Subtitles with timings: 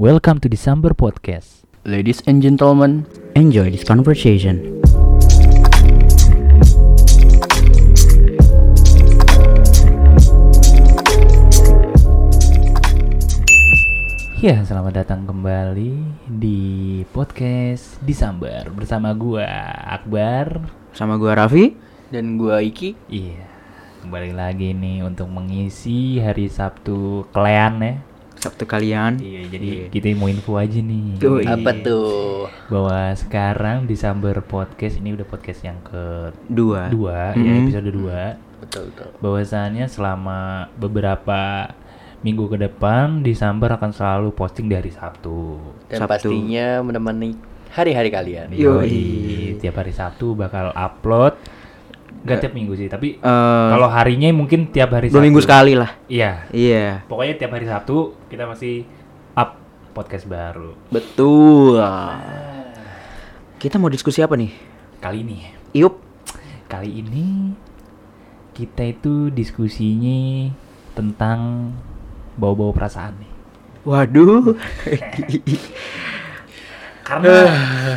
[0.00, 1.68] Welcome to December Podcast.
[1.84, 3.04] Ladies and gentlemen,
[3.36, 4.80] Enjoy this conversation.
[14.40, 15.92] Ya, selamat datang kembali
[16.32, 19.44] di podcast December bersama gua
[20.00, 20.64] Akbar.
[20.96, 21.76] Sama gua Raffi.
[22.08, 22.96] dan gua Iki.
[23.12, 23.44] Iya,
[24.00, 27.94] kembali lagi nih untuk mengisi hari Sabtu kalian ya.
[28.40, 29.20] Sabtu kalian.
[29.20, 31.20] Iya, jadi kita mau info aja nih.
[31.20, 31.44] Yoi.
[31.44, 32.48] Apa tuh?
[32.66, 37.32] Bahwa sekarang December Podcast ini udah podcast yang kedua Dua.
[37.32, 37.60] ya Mhm.
[37.62, 38.20] episode 2
[38.58, 39.08] Betul betul.
[39.18, 40.40] bahwasannya selama
[40.74, 41.68] beberapa
[42.20, 45.60] minggu ke depan Desember akan selalu posting di hari Sabtu.
[45.86, 46.28] Dan Sabtu.
[46.28, 47.36] pastinya menemani
[47.70, 48.48] hari-hari kalian.
[48.50, 48.88] Yoi.
[48.88, 49.04] Yoi.
[49.56, 51.36] Tiap hari Sabtu bakal upload.
[52.20, 55.24] Gak tiap minggu sih, tapi Eh, kalau harinya mungkin tiap hari dua Sabtu.
[55.24, 55.90] minggu sekali lah.
[56.04, 56.44] Iya.
[56.50, 57.04] Iya.
[57.04, 58.84] Pokoknya tiap hari Sabtu kita masih
[59.32, 59.56] up
[59.90, 60.76] podcast baru.
[60.88, 61.80] Betul.
[63.56, 64.52] Kita mau diskusi apa nih?
[64.98, 65.38] Kali ini,
[65.72, 65.96] Iup.
[66.66, 67.56] kali ini
[68.52, 70.52] kita itu diskusinya
[70.92, 71.72] tentang
[72.36, 73.32] bau-bau perasaan nih.
[73.82, 74.54] Waduh.
[77.02, 77.34] Karena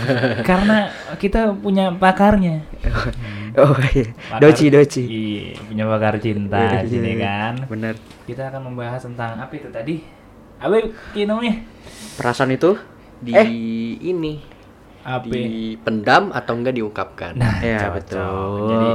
[0.49, 0.77] karena
[1.21, 2.65] kita punya pakarnya.
[3.55, 4.07] oh iya.
[4.27, 5.03] Pakar- Doci, doci.
[5.03, 7.19] Iya, punya pakar cinta Iya, di sini iya.
[7.21, 7.53] kan.
[7.67, 7.93] Bener.
[8.23, 9.95] Kita akan membahas tentang apa itu tadi?
[10.57, 10.91] Apa itu
[11.23, 11.59] namanya?
[12.15, 12.73] Perasaan itu?
[13.19, 13.47] Di Eh.
[14.01, 14.39] ini
[15.01, 15.27] Apa?
[15.27, 17.35] dipendam atau enggak diungkapkan?
[17.35, 17.93] Nah, Ya, cocok.
[17.93, 18.67] betul.
[18.67, 18.91] Jadi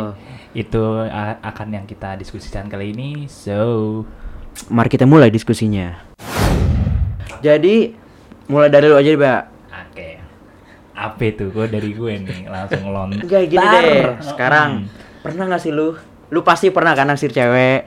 [0.57, 3.29] itu a- akan yang kita diskusikan kali ini.
[3.29, 4.03] So,
[4.67, 6.03] Mari kita mulai diskusinya.
[7.39, 7.95] Jadi
[8.47, 9.43] mulai dari lu aja Mbak.
[10.99, 11.55] Apa itu?
[11.55, 13.23] Gue dari gue nih langsung lontar.
[13.23, 14.19] Enggak gini deh.
[14.19, 14.91] Sekarang
[15.23, 15.95] pernah gak sih lu?
[16.29, 17.87] Lu pasti pernah kan naksir cewek?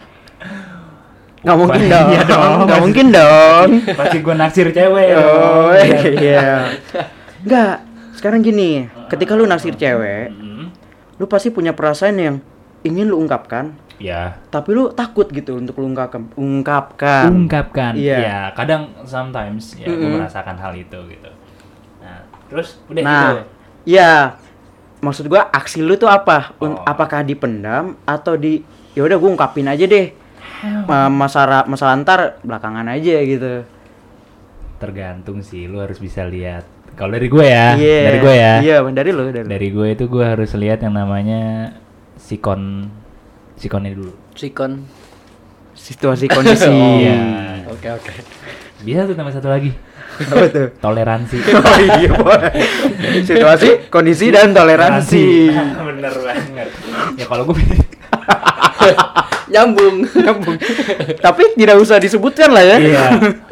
[1.41, 2.07] Gak mungkin dong.
[2.13, 2.57] Iya dong.
[2.69, 3.69] Gak mungkin dong.
[3.97, 5.07] pasti gue naksir cewek.
[5.17, 6.05] Oh dong.
[6.21, 6.71] iya.
[7.43, 7.75] Enggak.
[8.15, 10.69] Sekarang gini, ketika lu naksir cewek, Hmm,
[11.17, 12.35] lu pasti punya perasaan yang
[12.81, 16.33] ingin lu ungkapkan, Ya, tapi lu takut gitu untuk lu ungkapkan.
[16.33, 17.29] Ungkapkan.
[17.29, 17.93] ungkapkan.
[17.93, 18.17] Iya.
[18.17, 20.17] Ya, kadang sometimes ya gue Mm-mm.
[20.17, 21.29] merasakan hal itu gitu.
[22.51, 23.35] Nah, terus udah Nah, gitu.
[23.87, 24.11] iya.
[24.99, 26.53] Maksud gua aksi lu tuh apa?
[26.59, 26.83] Un- Oh.
[26.83, 28.59] Apakah dipendam atau di
[28.91, 30.11] ya udah gua ungkapin aja deh.
[30.85, 33.63] Ma- masalah masalah ntar belakangan aja gitu.
[34.77, 36.65] Tergantung sih, lu harus bisa lihat.
[36.91, 37.99] Kalau dari gue ya, Iya.
[38.03, 38.53] dari gue ya.
[38.59, 39.49] Iya, dari lu, dari, lu.
[39.49, 41.71] Dari gue itu gue harus lihat yang namanya
[42.15, 42.91] sikon
[43.55, 44.11] sikonnya dulu.
[44.35, 44.85] Sikon.
[45.71, 46.67] Situasi kondisi.
[47.01, 47.17] Iya.
[47.69, 48.11] Oke oke.
[48.83, 49.71] Bisa tuh tambah satu lagi.
[50.21, 50.67] Apa tuh?
[50.77, 51.37] Toleransi.
[51.55, 52.43] Oh iya, boy.
[53.21, 55.51] Situasi, kondisi dan toleransi.
[55.77, 56.69] Bener banget.
[57.15, 57.57] Ya kalau gue
[59.51, 60.07] Nyambung.
[60.07, 60.57] Nyambung.
[61.17, 62.77] Tapi tidak usah disebutkan lah ya.
[62.79, 63.05] iya.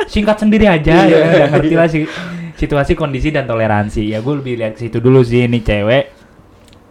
[0.05, 1.17] Singkat sendiri aja Iya.
[1.17, 1.25] ya.
[1.27, 2.03] Udah ngerti lah sih
[2.55, 4.07] situasi kondisi dan toleransi.
[4.07, 6.03] Ya gue lebih lihat ke situ dulu sih ini cewek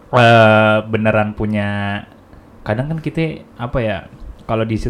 [0.09, 2.01] eh beneran punya
[2.65, 3.97] kadang kan kita apa ya
[4.49, 4.81] kalau di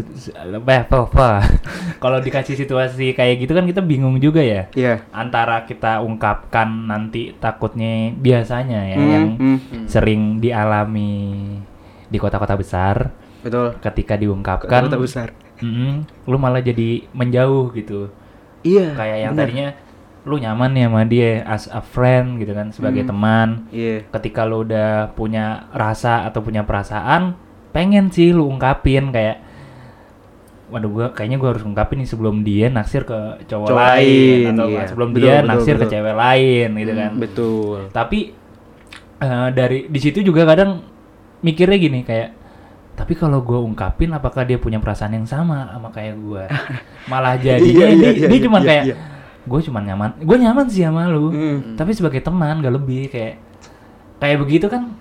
[2.02, 5.04] kalau dikasih situasi kayak gitu kan kita bingung juga ya Iya.
[5.10, 9.58] antara kita ungkapkan nanti takutnya biasanya ya Hmm, yang hmm.
[9.86, 11.12] sering dialami
[12.06, 13.10] di kota-kota besar
[13.40, 13.76] Betul.
[13.78, 15.28] ketika diungkapkan Kota besar.
[15.60, 18.08] mm, lu malah jadi menjauh gitu
[18.60, 18.92] Iya.
[18.92, 19.42] kayak yang benar.
[19.46, 19.68] tadinya
[20.20, 23.10] lu nyaman nih sama dia as a friend gitu kan sebagai Hmm.
[23.10, 24.04] teman Iya.
[24.10, 27.34] ketika lu udah punya rasa atau punya perasaan
[27.70, 29.40] pengen sih lu ungkapin kayak
[30.70, 34.54] waduh gua kayaknya gua harus ungkapin nih sebelum dia naksir ke cowok, Cowok lain, lain,
[34.54, 34.86] atau iya.
[34.86, 35.92] sebelum Betul, dia betul, naksir ke betul.
[35.92, 37.78] cewek lain gitu kan Betul.
[37.90, 38.18] tapi
[39.18, 40.80] eh, dari di situ juga kadang
[41.40, 42.28] mikirnya gini kayak
[42.94, 46.44] tapi kalau gue ungkapin apakah dia punya perasaan yang sama sama kayak gue
[47.10, 48.96] malah jadinya Iya, iya, dia, iya, dia iya, cuma iya, kayak iya.
[49.40, 51.58] gue cuma nyaman gue nyaman sih sama lu Hmm.
[51.80, 53.40] tapi sebagai teman gak lebih kayak
[54.20, 54.92] kayak begitu kan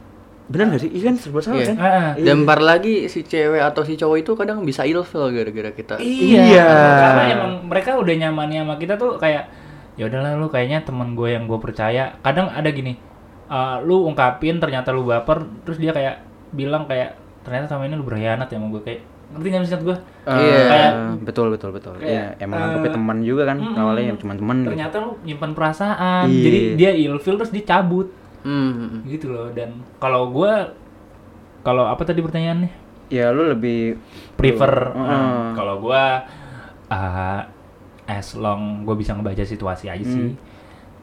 [0.49, 0.89] Benar gak sih?
[0.89, 1.67] Iya kan serba salah Iya.
[1.67, 1.77] kan?
[1.77, 5.95] ah, Dan ntar lagi si cewek atau si cowok itu kadang bisa ilfil gara-gara kita.
[5.99, 6.67] iya, Iya.
[6.97, 9.45] karena emang mereka udah nyaman sama kita tuh kayak
[9.93, 12.97] ya udahlah lu kayaknya teman gue yang gue percaya kadang ada gini
[13.46, 18.03] eh, lu ungkapin ternyata lu baper terus dia kayak bilang kayak ternyata sama ini lu
[18.03, 20.59] berkhianat ya sama gue kayak ngerti nggak maksud gue Iya.
[20.66, 21.93] Kayak- betul betul betul.
[21.95, 23.75] kayak, Iya, emang eh, anggapnya teman juga kan mm-mm.
[23.75, 24.57] awalnya cuma teman.
[24.59, 24.69] gitu.
[24.72, 26.41] ternyata lu nyimpan perasaan Iya.
[26.41, 28.07] jadi dia ilfil terus dicabut
[28.44, 29.03] Hmm.
[29.03, 30.53] gitu loh dan kalau gue
[31.64, 33.97] kalau apa tadi pertanyaannya Ya lu lebih
[34.38, 35.09] prefer Heeh.
[35.09, 36.03] eh, kalau gue
[36.94, 37.41] uh,
[38.06, 40.38] as long gue bisa ngebaca situasi aja sih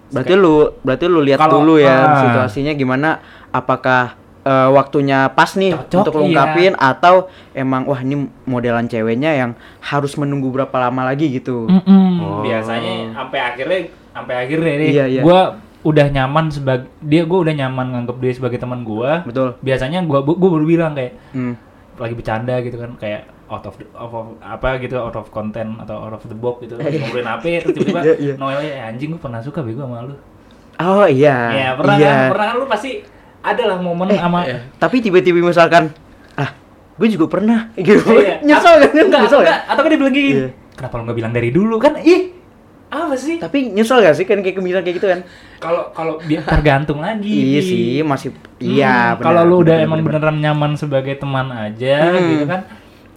[0.07, 2.23] Berarti lu berarti lu lihat dulu ya ah.
[2.23, 3.19] situasinya gimana
[3.51, 4.15] apakah
[4.47, 6.71] eh, waktunya pas nih Cocok, untuk lu iya.
[6.79, 9.51] atau emang wah ini modelan ceweknya yang
[9.83, 11.67] harus menunggu berapa lama lagi gitu.
[11.67, 12.47] Mm-mm.
[12.47, 13.81] Biasanya sampai akhirnya
[14.15, 15.23] sampai akhirnya nih Iya, iya.
[15.27, 19.23] gua udah nyaman sebagai dia gua udah nyaman nganggap dia sebagai teman gua.
[19.23, 19.55] Betul.
[19.63, 21.55] Biasanya gua gua baru bilang kayak Hmm.
[21.97, 25.79] lagi bercanda gitu kan kayak out of, the, out of apa gitu out of content
[25.79, 28.35] atau out of the box gitu ngobrolin apa terus tiba-tiba Iya, iya.
[28.37, 30.19] Noel ya anjing gua pernah suka bego sama lu.
[30.77, 31.37] Oh iya.
[31.55, 32.05] ya pernah iya.
[32.05, 32.91] kan pernah kan lu pasti
[33.41, 34.45] ada lah momen sama
[34.77, 35.89] Tapi tiba-tiba misalkan
[36.35, 36.53] ah
[36.97, 38.05] gue juga pernah gitu.
[38.13, 38.45] Iya.
[38.45, 38.91] Nyesel kan?
[38.93, 39.71] Enggak, Nyesel enggak, ya?
[39.73, 40.49] atau kan dia bilang gini, Iya.
[40.77, 41.93] kenapa lu nggak bilang dari dulu kan?
[41.97, 42.21] Ih,
[43.05, 43.37] apa sih?
[43.37, 45.21] Tapi nyesel gak sih kan kayak bilang kayak gitu kan?
[45.61, 47.29] Kalau kalau biar tergantung lagi.
[47.29, 49.15] Iya sih, masih Hmm, iya.
[49.17, 52.29] benar, Kalau lu udah benar, emang beneran nyaman sebagai teman aja Hmm.
[52.33, 52.61] gitu kan.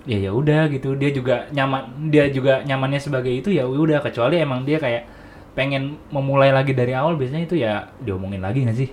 [0.10, 0.96] Ya ya udah gitu.
[1.00, 5.04] Dia juga nyaman dia juga nyamannya sebagai itu ya udah kecuali emang dia kayak
[5.56, 8.90] pengen memulai lagi dari awal biasanya itu ya diomongin lagi nggak sih?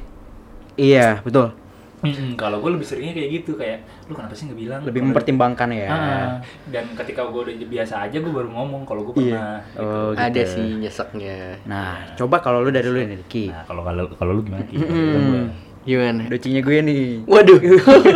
[0.77, 1.57] Iya, betul.
[1.97, 4.81] Mm-mm, kalau gue lebih seringnya kayak gitu kayak lu kenapa sih nggak bilang?
[4.85, 5.89] Lebih mempertimbangkan ya.
[5.89, 6.29] Ah,
[6.69, 9.33] dan ketika gue udah biasa aja gue baru ngomong kalau gue Iya.
[9.33, 9.81] pernah gitu.
[9.81, 10.21] Oh, gitu.
[10.21, 11.39] Ada sih nyeseknya.
[11.65, 13.49] Nah, coba kalau lu dari lu nih, Ki.
[13.49, 14.65] Nah, kalau kalau kalau lu gimana?
[14.65, 14.77] Ki?
[14.77, 15.49] Hmm.
[15.83, 16.23] Gimana?
[16.29, 17.05] Docinya gue nih.
[17.25, 17.61] Waduh.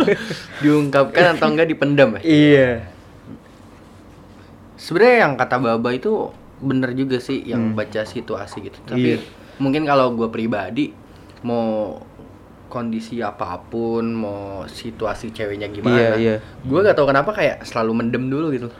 [0.63, 2.21] Diungkapkan atau enggak dipendam ya?
[2.21, 2.69] Iya.
[4.75, 6.29] Sebenarnya yang kata Baba itu
[6.61, 8.77] bener juga sih yang baca situasi gitu.
[8.85, 9.25] Tapi Iya.
[9.57, 10.93] mungkin kalau gue pribadi
[11.41, 11.97] mau
[12.71, 16.35] kondisi apa pun, mau situasi ceweknya gimana, Iya, iya.
[16.63, 18.71] gue gak tau kenapa kayak selalu mendem dulu gitu.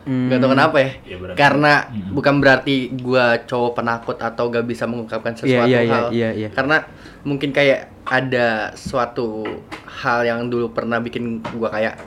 [0.00, 0.26] Hmm.
[0.26, 0.90] Gak tau kenapa ya.
[1.06, 2.10] Ya, berarti- Karena Mm-mm.
[2.10, 6.06] bukan berarti gue cowok penakut atau gak bisa mengungkapkan Iya, sesuatu iya, iya, hal.
[6.10, 6.48] iya, iya.
[6.50, 6.76] Karena
[7.22, 9.44] mungkin kayak ada suatu
[9.86, 12.00] hal yang dulu pernah bikin gue kayak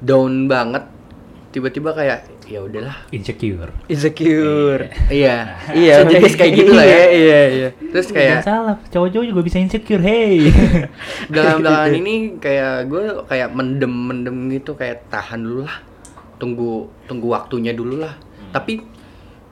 [0.00, 0.86] down banget.
[1.50, 2.96] Tiba-tiba kayak ya udahlah.
[3.12, 3.70] Insecure.
[3.86, 4.88] Insecure.
[5.12, 5.36] Iya.
[5.76, 6.96] Iya, Sejenis kayak gitu lah ya.
[6.96, 7.68] Iya, iya, iya.
[7.92, 10.02] Terus Jangan kayak salah, cowok-cowok juga bisa insecure.
[10.02, 10.48] Hey.
[11.30, 15.78] belakangan ini kayak gue kayak mendem mendem gitu kayak tahan dulu lah.
[16.40, 18.16] Tunggu tunggu waktunya dulu lah.
[18.50, 18.80] Tapi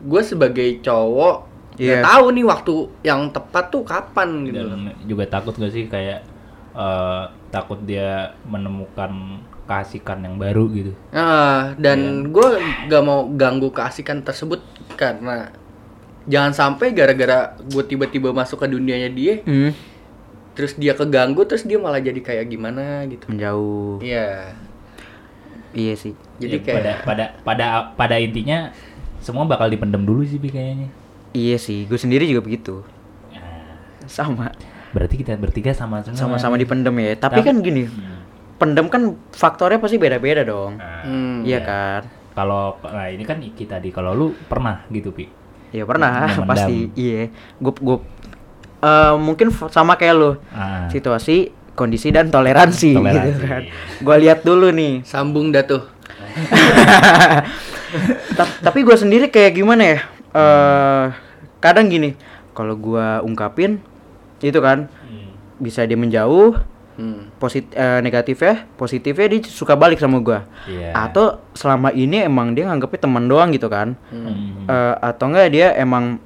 [0.01, 2.01] gue sebagai cowok Iya.
[2.01, 4.65] nggak tahu nih waktu yang tepat tuh kapan gitu.
[4.65, 6.25] Dan juga takut gak sih kayak
[6.73, 10.93] eh, takut dia menemukan keasikan yang baru gitu.
[11.11, 12.49] Nah, dan gue
[12.87, 14.63] gak mau ganggu keasikan tersebut
[14.95, 15.51] karena
[16.25, 19.75] jangan sampai gara-gara gue tiba-tiba masuk ke dunianya dia, Hmm.
[20.53, 23.27] terus dia keganggu, terus dia malah jadi kayak gimana gitu.
[23.27, 23.99] Menjauh.
[24.01, 24.55] Iya,
[25.71, 26.15] Iya sih.
[26.39, 28.73] jadi Ya, kayak pada pada pada pada intinya
[29.19, 30.89] semua bakal dipendem dulu sih Bi, kayaknya.
[31.31, 32.81] Iya sih, gue sendiri juga begitu.
[33.29, 33.77] Nah,
[34.09, 34.49] Sama.
[34.91, 36.17] berarti kita bertiga sama semua.
[36.17, 37.13] Sama-sama dipendem ya.
[37.15, 38.25] Tapi Tapi- kan gini, Hmm.
[38.57, 40.75] Pendem kan faktornya pasti beda-beda dong.
[40.75, 41.59] Nah, Hmm, iya iya.
[41.61, 42.01] kan?
[42.33, 45.27] Kalau nah ini kan Iki tadi, kalau lu pernah gitu, Pi.
[45.71, 46.47] Iya pernah, Memendam.
[46.47, 46.77] pasti.
[46.93, 47.31] Iya.
[47.57, 47.97] Gue gue
[48.79, 50.31] eh, mungkin sama kayak lo.
[50.51, 50.87] Ah.
[50.87, 53.27] Situasi, kondisi dan toleransi, Toleransi.
[53.31, 53.63] gitu kan.
[53.99, 55.01] Gue lihat dulu nih.
[55.03, 55.83] sambung dah tuh.
[58.33, 59.99] Ta- tapi gue sendiri kayak gimana ya?
[60.31, 61.05] Eh
[61.59, 62.15] kadang gini,
[62.53, 63.79] kalau gua ungkapin
[64.39, 65.31] itu kan Hmm.
[65.57, 66.55] bisa dia menjauh,
[66.97, 67.29] Hmm.
[67.37, 70.49] posit eh, negatifnya, positifnya dia suka balik sama gua.
[70.65, 70.97] Iya.
[70.97, 74.01] Atau selama ini emang dia nganggepnya teman doang gitu kan?
[74.09, 74.65] Hmm.
[74.65, 76.17] Eh, atau enggak dia emang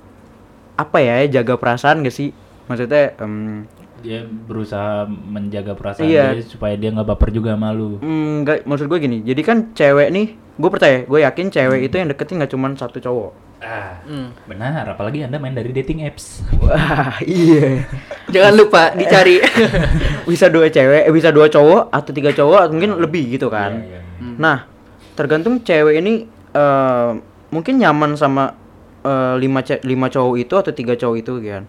[0.78, 2.30] apa ya jaga perasaan gak sih?
[2.70, 3.66] Maksudnya em,
[4.00, 6.32] dia berusaha menjaga perasaan Iya.
[6.32, 7.96] dia supaya dia nggak baper juga sama lu.
[7.96, 9.18] mm, nggak maksud gue gini.
[9.20, 12.98] Jadi kan cewek nih, gue percaya, gue yakin cewek itu yang deketin nggak cuma satu
[12.98, 13.32] cowok.
[13.60, 14.32] Ah, Hmm.
[14.44, 14.88] benar.
[14.88, 16.40] Apalagi anda main dari dating apps.
[16.56, 17.84] Wah, iya.
[18.26, 19.36] Jangan lupa dicari.
[20.24, 23.78] bisa dua cewek, eh, bisa dua cowok atau tiga cowok atau mungkin lebih gitu kan.
[23.78, 24.00] Iya, iya.
[24.16, 24.36] Hmm.
[24.36, 24.64] Nah,
[25.12, 27.10] tergantung cewek ini eh,
[27.50, 28.56] mungkin nyaman sama
[29.00, 31.64] eh, lima ce- lima cowok itu atau tiga cowok itu kan.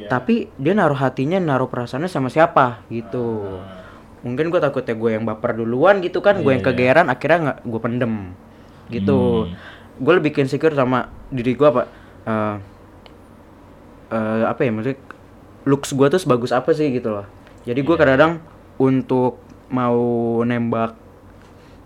[0.00, 0.08] Iya.
[0.08, 3.60] Tapi dia naruh hatinya, naruh perasaannya sama siapa gitu.
[4.20, 6.68] Mungkin gue takutnya gue yang baper duluan gitu kan, gue Iya, yang iya.
[6.72, 8.14] kegeeran akhirnya nggak gue pendem
[8.88, 9.20] gitu.
[9.44, 9.54] Hmm.
[10.00, 11.84] Gue lebih insecure sama diri gue apa?
[12.20, 12.56] eh,
[14.10, 14.98] eh, apa ya maksudnya
[15.64, 17.26] looks gue tuh sebagus apa sih gitu loh.
[17.64, 18.00] Jadi gue Iya.
[18.00, 18.32] kadang-kadang
[18.80, 20.00] untuk mau
[20.42, 20.96] nembak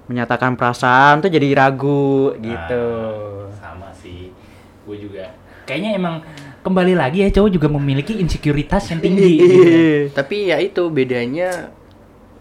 [0.04, 2.86] menyatakan perasaan tuh jadi ragu gitu.
[3.48, 4.30] Ah, sama sih.
[4.84, 5.32] Gue juga.
[5.64, 6.20] Kayaknya emang
[6.64, 9.30] kembali lagi ya cowok juga memiliki insekuritas yang tinggi.
[9.36, 9.60] gitu.
[10.16, 11.68] Tapi ya itu bedanya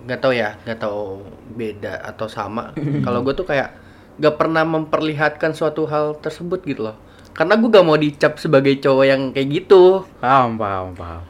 [0.08, 2.72] nggak tahu ya, nggak tahu beda atau sama.
[3.06, 3.75] Kalau gue tuh kayak
[4.18, 6.98] nggak pernah memperlihatkan suatu hal tersebut gitu loh.
[7.34, 10.06] Karena gue gak mau dicap sebagai cowok yang kayak gitu.
[10.22, 11.25] Paham, paham, paham.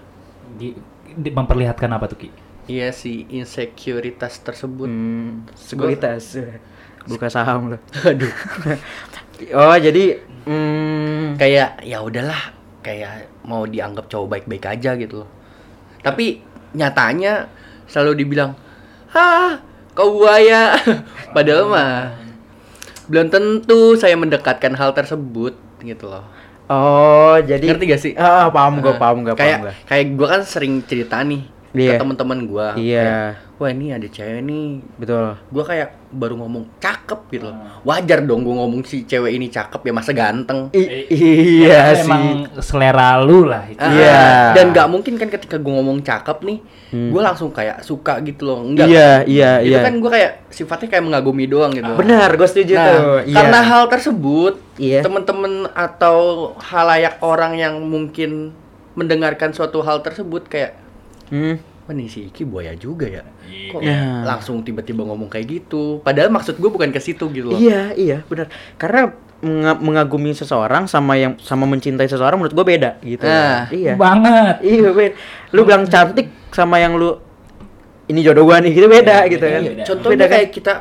[0.59, 0.75] Di,
[1.15, 2.29] di- memperlihatkan apa tuh Ki?
[2.67, 4.83] Iya sih insekuritas tersebut.
[4.83, 6.43] Hmm, sekuritas.
[7.07, 7.81] Buka saham loh.
[8.11, 8.27] Aduh.
[9.63, 12.51] oh, jadi hmm, Kayak ya udahlah,
[12.83, 13.11] kayak
[13.41, 15.29] mau dianggap cowok baik-baik aja gitu loh.
[15.99, 17.47] Tapi nyatanya
[17.85, 18.51] selalu dibilang
[19.09, 19.61] ah
[19.93, 20.73] kau buaya
[21.35, 22.17] padahal mah
[23.05, 26.25] belum tentu saya mendekatkan hal tersebut gitu loh
[26.65, 29.73] Oh, jadi ngerti gak sih Ah, paham gua, Nah, paham gua, kayak paham gua.
[29.85, 31.91] kayak gua kan sering cerita nih Iya.
[31.91, 33.03] ke teman-teman gua Iya.
[33.03, 35.35] kayak, wah ini ada cewek nih Betul.
[35.45, 39.81] gua kayak baru ngomong cakep gitu loh wajar dong gua ngomong si cewek ini cakep
[39.81, 42.05] ya masa ganteng I- Ya, iya sih.
[42.05, 42.23] emang
[42.57, 43.77] selera lu lah itu.
[43.77, 44.21] Ah, Iya.
[44.53, 46.57] dan nggak mungkin kan ketika gua ngomong cakep nih
[46.89, 47.09] Hmm.
[47.09, 49.81] gua langsung kayak suka gitu loh enggak Iya, iya, itu iya.
[49.81, 53.01] kan gua kayak sifatnya kayak mengagumi doang gitu Benar, gue setuju Nah, tuh.
[53.23, 53.35] Iya.
[53.35, 55.01] karena hal tersebut Iya.
[55.01, 56.17] temen-temen atau
[56.59, 58.53] halayak orang yang mungkin
[58.93, 60.77] mendengarkan suatu hal tersebut kayak
[61.27, 61.57] Hmm.
[61.83, 63.23] Wah nih si Iki buaya juga ya
[63.69, 64.23] Kok Iya.
[64.23, 68.17] langsung tiba-tiba ngomong kayak gitu Padahal maksud gue bukan ke situ gitu loh Iya, iya,
[68.23, 68.47] benar.
[68.73, 73.23] Karena menga- mengagumi seseorang sama yang sama mencintai seseorang menurut gue beda gitu.
[73.23, 73.67] Nah.
[73.69, 73.93] iya.
[73.93, 74.63] Banget.
[74.63, 75.13] Iya, beda.
[75.51, 77.19] Lu bilang cantik sama yang lu
[78.05, 79.61] ini jodoh gua nih gitu beda Iya, gitu beda, kan.
[79.65, 79.83] beda.
[79.83, 80.33] Contohnya Beda kan?
[80.33, 80.73] kayak kita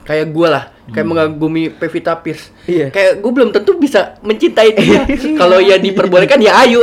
[0.00, 2.88] Kayak gue lah Kayak mengagumi Pevita Pierce Iya.
[2.88, 5.04] Kayak gue belum tentu bisa mencintai dia
[5.40, 6.80] Kalau ya diperbolehkan ya ayo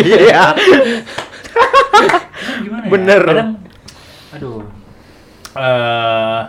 [0.00, 0.42] Iya.
[2.74, 2.90] Gimana ya?
[2.90, 3.22] Bener.
[3.24, 3.50] Kadang,
[4.32, 4.60] aduh.
[5.54, 6.40] eh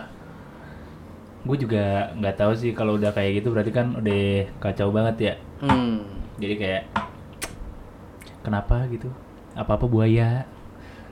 [1.46, 4.22] gue juga nggak tahu sih kalau udah kayak gitu berarti kan udah
[4.58, 5.34] kacau banget ya.
[5.62, 6.02] hmm.
[6.36, 6.82] Jadi kayak
[8.42, 9.08] kenapa gitu?
[9.54, 10.44] Apa-apa buaya,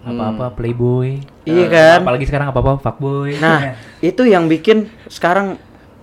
[0.02, 1.22] apa-apa playboy.
[1.44, 1.98] Iya Eh, kan?
[2.02, 3.38] Apalagi sekarang apa-apa fuckboy.
[3.38, 5.56] Nah, itu yang bikin sekarang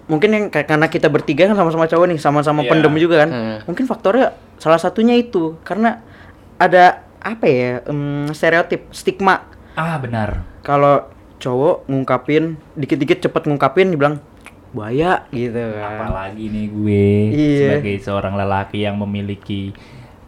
[0.08, 2.70] mungkin yang kayak- karena kita bertiga kan sama-sama cowok nih, sama-sama Iya.
[2.72, 3.30] pendem juga kan.
[3.30, 3.58] Hmm.
[3.68, 6.02] Mungkin faktornya salah satunya itu karena
[6.56, 10.42] ada apa ya em, stereotip stigma ah benar.
[10.62, 11.06] kalau
[11.38, 14.22] cowok ngungkapin dikit-dikit cepet ngungkapin dibilang
[14.72, 16.00] buaya gitu kan.
[16.00, 17.58] Apalagi nih gue Iya.
[17.76, 19.74] sebagai seorang lelaki yang memiliki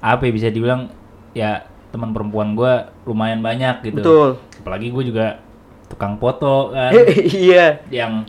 [0.02, 0.92] apa ya bisa dibilang
[1.32, 2.74] ya teman perempuan gue
[3.06, 3.98] lumayan banyak gitu.
[4.02, 4.30] Betul.
[4.60, 5.40] Apalagi gue juga
[5.88, 6.92] tukang foto kan,
[7.46, 7.78] iya.
[7.88, 8.26] yang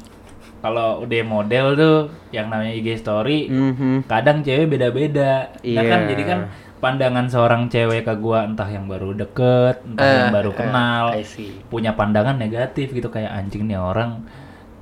[0.64, 1.98] kalau udah model tuh
[2.32, 4.08] yang namanya IG story, Mhm.
[4.08, 5.52] kadang cewek beda-beda.
[5.60, 6.08] Nah kan Iya.
[6.08, 6.38] jadi kan
[6.80, 11.04] pandangan seorang cewek ke gua entah yang baru deket, entah Eh, yang baru eh, kenal,
[11.12, 11.52] I see.
[11.68, 14.24] punya pandangan negatif gitu kayak anjing nih orang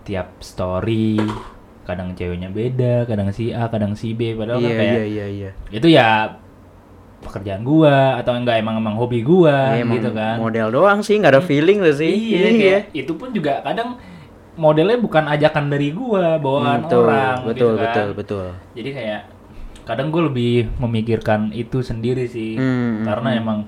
[0.02, 1.18] tiap story
[1.82, 5.26] kadang ceweknya beda, kadang si A, kadang si B, padahal Iya, kan kayak iya, iya,
[5.28, 5.50] iya.
[5.68, 6.38] itu ya
[7.18, 10.38] pekerjaan gua atau enggak emang emang hobi gua Ya, emang gitu kan.
[10.38, 12.10] Model doang sih, nggak ada feeling tuh sih.
[12.10, 13.98] Iya, kayak itu pun juga kadang
[14.54, 17.84] modelnya bukan ajakan dari gua, bawaan Hmm, betul, orang betul, gitu kan.
[17.88, 18.46] betul, betul.
[18.76, 19.22] Jadi kayak
[19.82, 22.54] kadang gue lebih memikirkan itu sendiri sih.
[22.60, 23.58] Hmm, Karena emang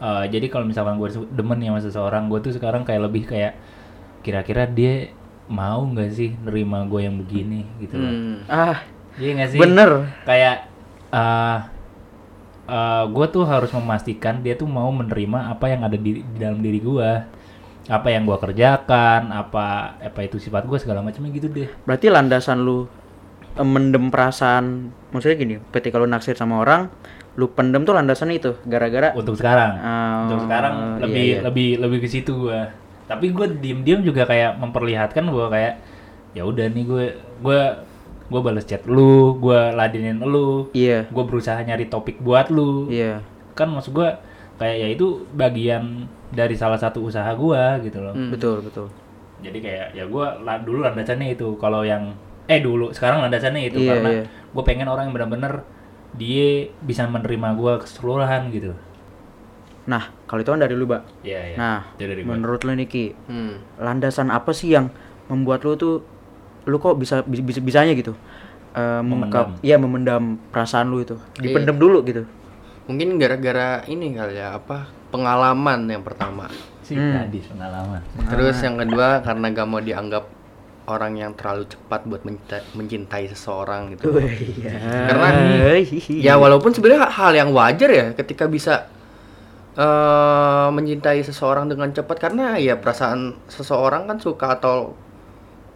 [0.00, 3.52] eh, jadi kalau misalkan gue demen ya sama seseorang, gue tuh sekarang kayak lebih kayak
[4.20, 5.12] kira-kira dia
[5.50, 8.08] mau nggak sih nerima gue yang begini gitu loh.
[8.08, 8.36] Hmm.
[8.46, 8.78] Ah,
[9.18, 9.60] Iya nggak sih?
[9.60, 9.90] bener.
[10.24, 10.56] Kayak
[11.10, 11.58] eh
[13.10, 16.78] gue tuh harus memastikan dia tuh mau menerima apa yang ada di, di dalam diri
[16.78, 17.10] gue
[17.90, 21.66] apa yang gue kerjakan apa apa itu sifat gue segala macamnya gitu deh.
[21.82, 22.86] Berarti landasan lu
[23.58, 26.86] eh, mendem perasaan, maksudnya gini, ketika lu naksir sama orang,
[27.34, 29.72] lu pendem tuh landasannya itu, gara-gara untuk sekarang.
[29.74, 31.38] Oh, untuk sekarang iya, lebih iya.
[31.42, 32.80] lebih lebih ke situ gue
[33.10, 35.82] tapi gue diem diem juga kayak memperlihatkan gue kayak
[36.30, 37.04] ya udah nih gue
[37.42, 37.60] gue
[38.30, 42.86] gue balas chat lu gue ladenin lu Iya, gue berusaha nyari topik buat lu.
[42.86, 43.26] Iya.
[43.58, 44.08] kan maksud gue
[44.60, 48.28] kayak ya itu bagian dari salah satu usaha gue gitu loh Hmm.
[48.28, 48.86] Betul, betul.
[49.40, 52.12] jadi kayak ya gue lah dulu landasannya itu kalau yang
[52.44, 54.24] eh dulu sekarang landasannya itu Iya, karena iya.
[54.28, 55.64] gue pengen orang yang benar-benar
[56.12, 58.76] dia bisa menerima gue keseluruhan gitu
[59.80, 61.02] Nah, kalau itu kan dari lu, Mbak.
[61.24, 61.56] Iya, iya.
[61.56, 62.36] Nah, dari gua.
[62.36, 63.58] menurut lu nih Ki, Hmm.
[63.76, 64.92] landasan apa sih yang
[65.26, 66.04] membuat lu tuh
[66.62, 68.12] lu kok bisa bisa, bisa bisanya gitu?
[68.70, 69.64] Eh mengungkap, Memendam.
[69.64, 71.16] iya memendam perasaan lu itu.
[71.34, 71.42] Iya.
[71.42, 72.22] Dipendem dulu gitu.
[72.90, 76.50] Mungkin gara-gara ini kali ya apa pengalaman yang pertama.
[76.82, 77.14] si Hmm.
[77.14, 78.02] gadis pengalaman.
[78.26, 80.26] Terus yang kedua karena gak mau dianggap
[80.90, 84.10] orang yang terlalu cepat buat mencintai, mencintai seseorang gitu.
[84.10, 84.74] Oh, iya.
[85.06, 85.28] Karena
[86.10, 88.90] ya walaupun sebenarnya hal yang wajar ya ketika bisa
[89.70, 94.98] eh mencintai seseorang dengan cepat karena ya perasaan seseorang kan suka atau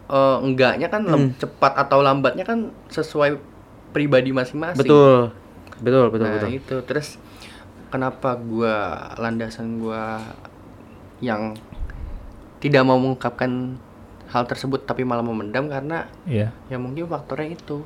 [0.05, 3.39] eh, enggaknya kan lem- cepat atau lambatnya kan sesuai
[3.89, 4.83] pribadi masing-masing.
[4.83, 5.31] betul.
[5.79, 6.49] Betul, betul, nah, betul.
[6.51, 7.07] itu terus
[7.87, 8.75] kenapa gua
[9.15, 10.19] landasan gua
[11.19, 11.55] yang
[12.59, 13.77] tidak mau mengungkapkan
[14.27, 16.49] hal tersebut tapi malah memendam karena Iya.
[16.65, 17.85] ya mungkin faktornya itu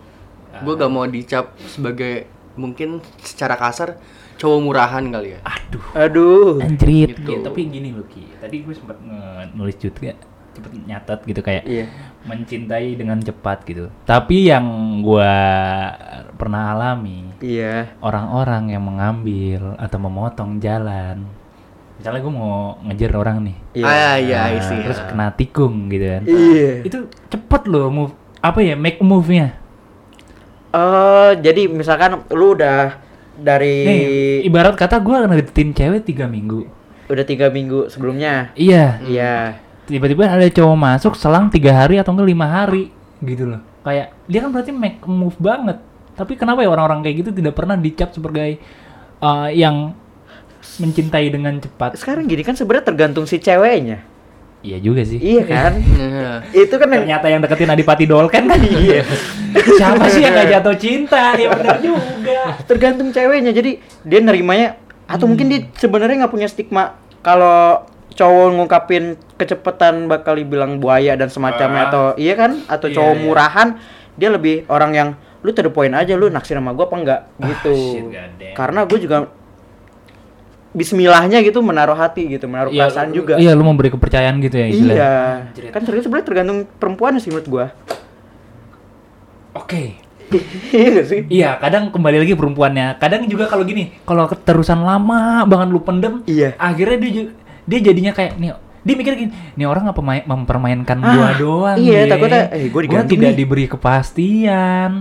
[0.49, 0.65] Ah.
[0.65, 4.01] gue gak mau dicap sebagai mungkin secara kasar
[4.35, 5.83] cowok murahan kali ya Aduh.
[5.93, 6.53] Aduh.
[6.57, 7.13] Anjrit.
[7.13, 7.29] Gitu.
[7.29, 8.25] Ya, tapi gini loh Ki.
[8.33, 8.97] Tadi gue sempat
[9.53, 10.17] nulis juga
[10.49, 11.85] cepet nyatat gitu kayak Iya.
[12.21, 13.87] Mencintai dengan cepat gitu.
[14.03, 14.65] Tapi yang
[14.99, 15.31] gua
[16.35, 17.95] pernah alami Iya.
[17.99, 21.23] orang-orang yang mengambil atau memotong jalan
[21.95, 24.79] misalnya gue mau ngejar orang nih Ah, iya, Nah, I see.
[24.79, 26.71] terus kena tikung gitu kan Iya.
[26.81, 26.97] itu
[27.27, 29.51] cepet loh move apa ya make move-nya
[30.69, 32.93] Eh, jadi misalkan lu udah
[33.35, 34.01] dari nih
[34.45, 36.63] ibarat kata gue ngedeketin cewek tiga minggu
[37.09, 38.53] udah tiga minggu sebelumnya.
[38.53, 39.59] iya Iya.
[39.89, 42.93] Tiba-tiba ada cowok masuk selang tiga hari atau enggak lima hari.
[43.25, 43.59] Gitu loh.
[43.81, 45.81] Kayak dia kan berarti make move banget.
[46.13, 48.61] Tapi kenapa ya orang-orang kayak gitu tidak pernah dicap sebagai
[49.23, 49.97] uh, yang
[50.77, 51.97] mencintai dengan cepat?
[51.97, 54.05] Sekarang gini kan sebenarnya tergantung si ceweknya.
[54.59, 55.17] iya juga sih.
[55.17, 55.71] Iya kan?
[55.95, 56.31] Iya.
[56.51, 58.59] Itu kan yang ternyata yang deketin Adipati Dolken kan?
[58.59, 59.07] Iya.
[59.79, 61.33] Siapa sih yang gak jatuh cinta?
[61.39, 62.59] Ya benar juga.
[62.67, 63.55] Tergantung ceweknya.
[63.55, 64.75] Jadi dia nerimanya
[65.09, 66.93] atau mungkin dia sebenarnya nggak punya stigma
[67.25, 69.03] kalau cowok ngungkapin
[69.35, 71.89] kecepatan bakal dibilang buaya dan semacamnya Ah.
[71.89, 73.21] atau iya kan atau Iya, cowok iya.
[73.21, 73.67] murahan
[74.13, 77.21] dia lebih orang yang lu to the point aja lu naksir sama gua apa enggak
[77.39, 78.05] gitu Ah, shit,
[78.53, 79.17] karena gue juga
[80.69, 84.55] Bismillahnya gitu menaruh hati gitu menaruh Iya, perasaan lu- juga iya lu memberi kepercayaan gitu
[84.55, 85.01] ya istilahnya.
[85.55, 87.65] iya kan terus sebenarnya tergantung perempuan sih menurut gua
[89.51, 89.83] oke
[90.69, 93.01] iya nggak sih Iya, kadang kembali lagi perempuannya.
[93.01, 96.53] Kadang juga kalau gini, kalau keterusan lama banget lu pendem, Iya.
[96.55, 97.33] akhirnya dia ju-
[97.69, 101.75] dia jadinya kayak nih dia mikir gini, nih orang apa main- mempermainkan Ah, gua doang
[101.77, 102.03] iya, ya.
[102.09, 104.91] takutnya, eh, gua digantung tidak nih." diberi kepastian.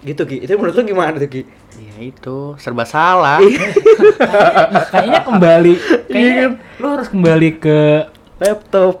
[0.00, 1.42] gitu Ki itu menurut lu gimana tuh Ki
[1.76, 3.36] Ya itu serba salah.
[4.86, 6.46] kayaknya kembali Iya kayaknya
[6.76, 7.80] lu harus kembali ke
[8.36, 9.00] laptop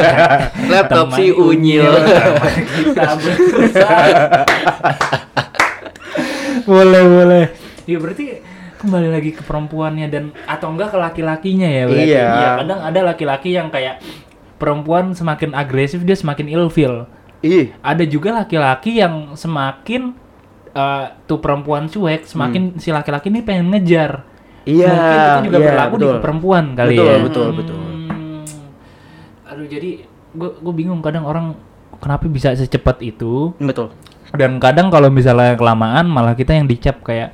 [0.70, 1.88] Laptop si unyil.
[1.88, 3.16] kita
[6.68, 7.44] boleh boleh.
[7.84, 8.24] Ya berarti
[8.78, 12.10] kembali lagi ke perempuannya dan atau enggak ke laki-lakinya ya berarti.
[12.14, 12.24] Iya.
[12.24, 14.00] Iya, kadang ada laki-laki yang kayak
[14.56, 17.06] perempuan semakin agresif dia semakin ilfeel.
[17.38, 20.14] ih Ada juga laki-laki yang semakin
[20.74, 24.22] eh, tuh perempuan cuek, semakin si laki-laki ini pengen ngejar.
[24.22, 24.36] Hmm.
[24.68, 26.20] Iya, Mungkin itu juga iya, berlaku di betul.
[26.20, 27.18] perempuan kali Betul, ya.
[27.24, 27.80] betul, betul.
[29.48, 29.90] Aduh jadi
[30.28, 31.56] gue gue bingung kadang orang
[31.98, 33.90] kenapa bisa secepat itu betul
[34.36, 37.32] dan kadang kalau misalnya kelamaan malah kita yang dicap kayak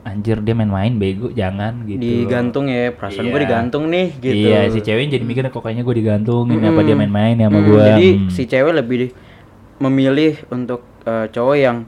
[0.00, 2.00] anjir dia main-main bego jangan gitu.
[2.00, 3.44] digantung ya perasaan gue Iya.
[3.44, 6.86] digantung nih gitu Iya si cewek jadi mikir kok kayaknya gue digantungin apa Mm-mm.
[6.88, 7.84] dia main-main ya sama Hmm, gue.
[7.84, 8.98] jadi si cewek lebih
[9.80, 11.78] memilih untuk eh, cowok yang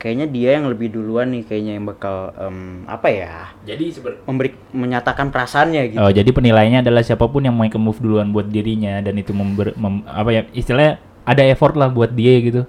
[0.00, 3.84] kayaknya dia yang lebih duluan nih kayaknya yang bakal em, apa ya jadi
[4.24, 8.32] memberi menyatakan perasaannya gitu Oh, jadi penilaiannya adalah siapa pun yang mau ke move duluan
[8.32, 10.96] buat dirinya dan itu member, mem- apa ya istilahnya
[11.28, 12.64] ada effort lah buat dia gitu.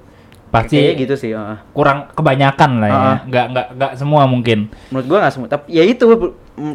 [0.51, 1.57] Pasti kayaknya gitu sih heeh.
[1.71, 2.99] kurang kebanyakan lah ya.
[2.99, 3.17] Ah.
[3.23, 4.67] Nggak nggak nggak semua mungkin.
[4.91, 6.03] menurut gua nggak semua tapi ya itu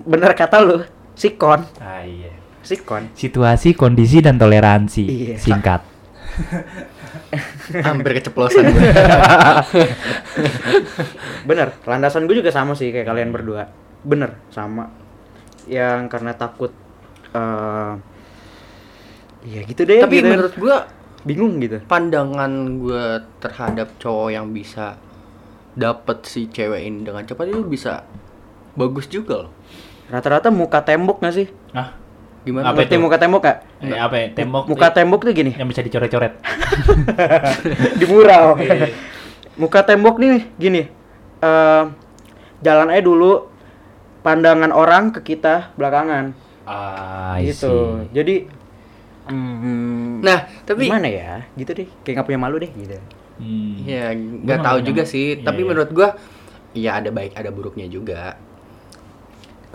[0.03, 0.81] bener kata lu
[1.13, 2.33] sikon Ah iya.
[2.65, 5.05] sikon Situasi, kondisi dan toleransi.
[5.05, 5.37] Iya.
[5.37, 5.81] Singkat.
[7.87, 8.81] Hampir keceplosan gue.
[11.49, 13.69] bener landasan gue juga sama sih kayak kalian berdua
[14.03, 14.91] bener sama
[15.67, 16.71] yang karena takut
[17.33, 17.93] eh
[19.47, 20.27] ya gitu deh Tapi gitu.
[20.27, 20.77] menurut gua
[21.27, 23.05] bingung gitu pandangan gue
[23.37, 24.95] terhadap cowok yang bisa
[25.75, 28.07] dapet si cewek ini dengan cepat itu bisa
[28.73, 29.53] bagus juga loh.
[30.07, 31.93] rata-rata muka tembok gak sih Ah,
[32.41, 32.71] Gimana?
[32.71, 32.95] Apa itu?
[32.97, 34.27] muka tembok gak eh, apa ya?
[34.33, 36.39] Tembok muka tembok tuh gini yang bisa dicoret-coret.
[38.01, 38.95] di mural Iya.
[39.57, 40.83] muka tembok nih gini
[41.37, 41.83] eh
[42.63, 43.51] jalan aja dulu
[44.23, 46.33] pandangan orang ke kita belakangan
[46.65, 48.15] Ah, gitu see.
[48.15, 48.35] jadi
[49.29, 52.99] hmm, Nah, tapi gimana ya gitu deh kayak nggak punya malu deh gitu
[53.37, 53.85] Hmm.
[53.85, 55.37] ya nggak tahu juga sih.
[55.37, 55.69] iya, tapi iya.
[55.69, 56.09] menurut gua
[56.73, 58.41] ya ada baik ada buruknya juga.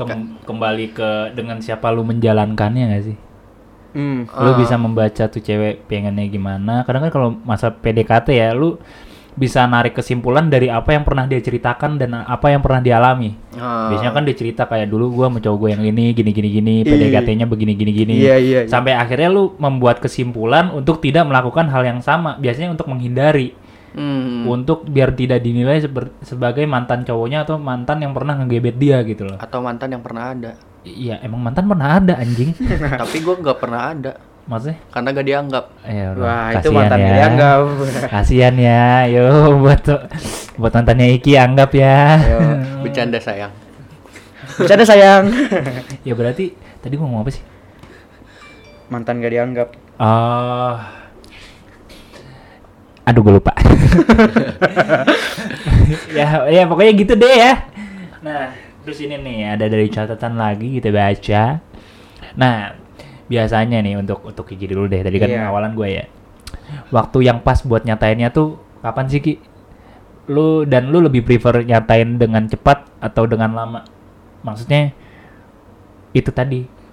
[0.01, 3.17] Kem- kembali ke dengan siapa lu menjalankannya gak sih?
[3.93, 4.33] hmm.
[4.33, 4.57] lu Ah.
[4.57, 8.79] bisa membaca tuh cewek pengennya gimana kadang kan kalau masa PDKT ya lu
[9.41, 13.89] bisa narik kesimpulan dari apa yang pernah dia ceritakan dan apa yang pernah dialami Ah.
[13.89, 16.75] biasanya kan dia cerita kayak dulu gua sama cowok gua yang ini gini gini gini.
[16.85, 18.69] PDKT-nya begini gini gini Iya, iya, iya.
[18.69, 23.57] sampai akhirnya lu membuat kesimpulan untuk tidak melakukan hal yang sama biasanya untuk menghindari
[23.91, 24.47] Hmm.
[24.47, 25.83] untuk biar tidak dinilai
[26.21, 30.31] sebagai mantan cowoknya atau mantan yang pernah ngegebet dia gitu loh Atau mantan yang pernah
[30.31, 30.55] ada.
[30.81, 32.55] iya emang mantan pernah ada anjing
[33.03, 34.11] tapi gua nggak pernah ada
[34.49, 35.65] maksudnya karena gak dianggap.
[35.85, 37.09] Ya wah itu mantan ya.
[37.13, 37.55] dia enggak
[38.09, 39.27] Kasihan ya, yo
[39.61, 39.81] buat
[40.57, 42.01] buat mantannya Iki anggap ya.
[42.81, 43.53] Bercanda sayang.
[44.51, 45.31] bercanda sayang
[46.07, 46.51] ya berarti
[46.83, 47.43] tadi gua ngomong apa sih?
[48.91, 49.69] mantan gak dianggap
[50.01, 50.73] Oh.
[53.05, 53.53] Aduh gue lupa.
[56.17, 57.69] ya ya pokoknya gitu deh ya.
[58.25, 58.49] Nah,
[58.81, 61.61] terus ini nih ada dari catatan lagi kita baca.
[62.33, 62.80] Nah,
[63.31, 64.99] biasanya nih untuk untuk Kiki dulu deh.
[64.99, 65.47] Tadi kan Iya.
[65.47, 66.05] awalan gue ya.
[66.91, 69.39] Waktu yang pas buat nyatainnya tuh kapan sih Ki?
[70.27, 73.81] Lu dan lu lebih prefer nyatain dengan cepat atau dengan lama?
[74.43, 74.91] Maksudnya
[76.11, 76.83] itu tadi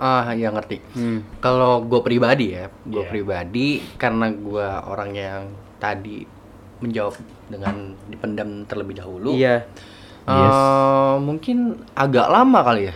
[0.00, 0.80] Ah, ya ngerti.
[0.96, 1.20] Hmm.
[1.44, 3.10] Kalau gue pribadi ya, gue Iya.
[3.12, 3.68] pribadi
[4.00, 5.42] karena gue orang yang
[5.76, 6.24] tadi
[6.80, 7.20] menjawab
[7.52, 9.36] dengan dipendam terlebih dahulu.
[9.36, 9.68] Iya.
[10.20, 10.56] eh, Yes.
[11.20, 11.56] mungkin
[11.92, 12.94] agak lama kali ya.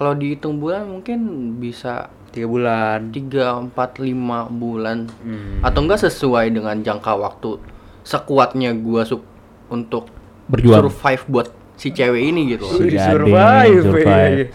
[0.00, 1.18] Kalau dihitung bulan mungkin
[1.54, 3.10] bisa Tiga bulan.
[3.10, 4.14] 3, 4, 5
[4.48, 5.60] bulan Hmm.
[5.60, 7.58] atau enggak sesuai dengan jangka waktu
[8.00, 9.26] sekuatnya gua su-
[9.66, 10.06] untuk
[10.46, 10.86] Berjuang.
[10.86, 12.64] survive buat si cewek ini gitu.
[12.64, 14.06] Sudah survive, survive.
[14.06, 14.46] iya, iya.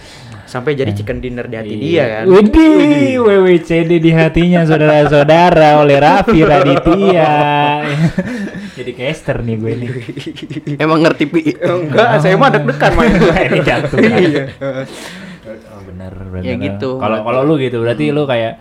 [0.45, 2.23] Sampai jadi chicken dinner di hati dia kan.
[2.25, 7.33] Widih, WWCD di hatinya saudara-saudara oleh Raffi Raditya.
[8.77, 9.89] Jadi caster nih gue nih.
[10.77, 11.47] Emang ngerti pi?
[11.55, 13.11] Enggak, saya mah deg-degan main.
[13.47, 13.79] Ini kan?
[13.99, 14.43] Iya.
[15.95, 16.43] Bener, bener.
[16.43, 18.59] Ya gitu, Kalau kalau lu gitu, berarti lu kayak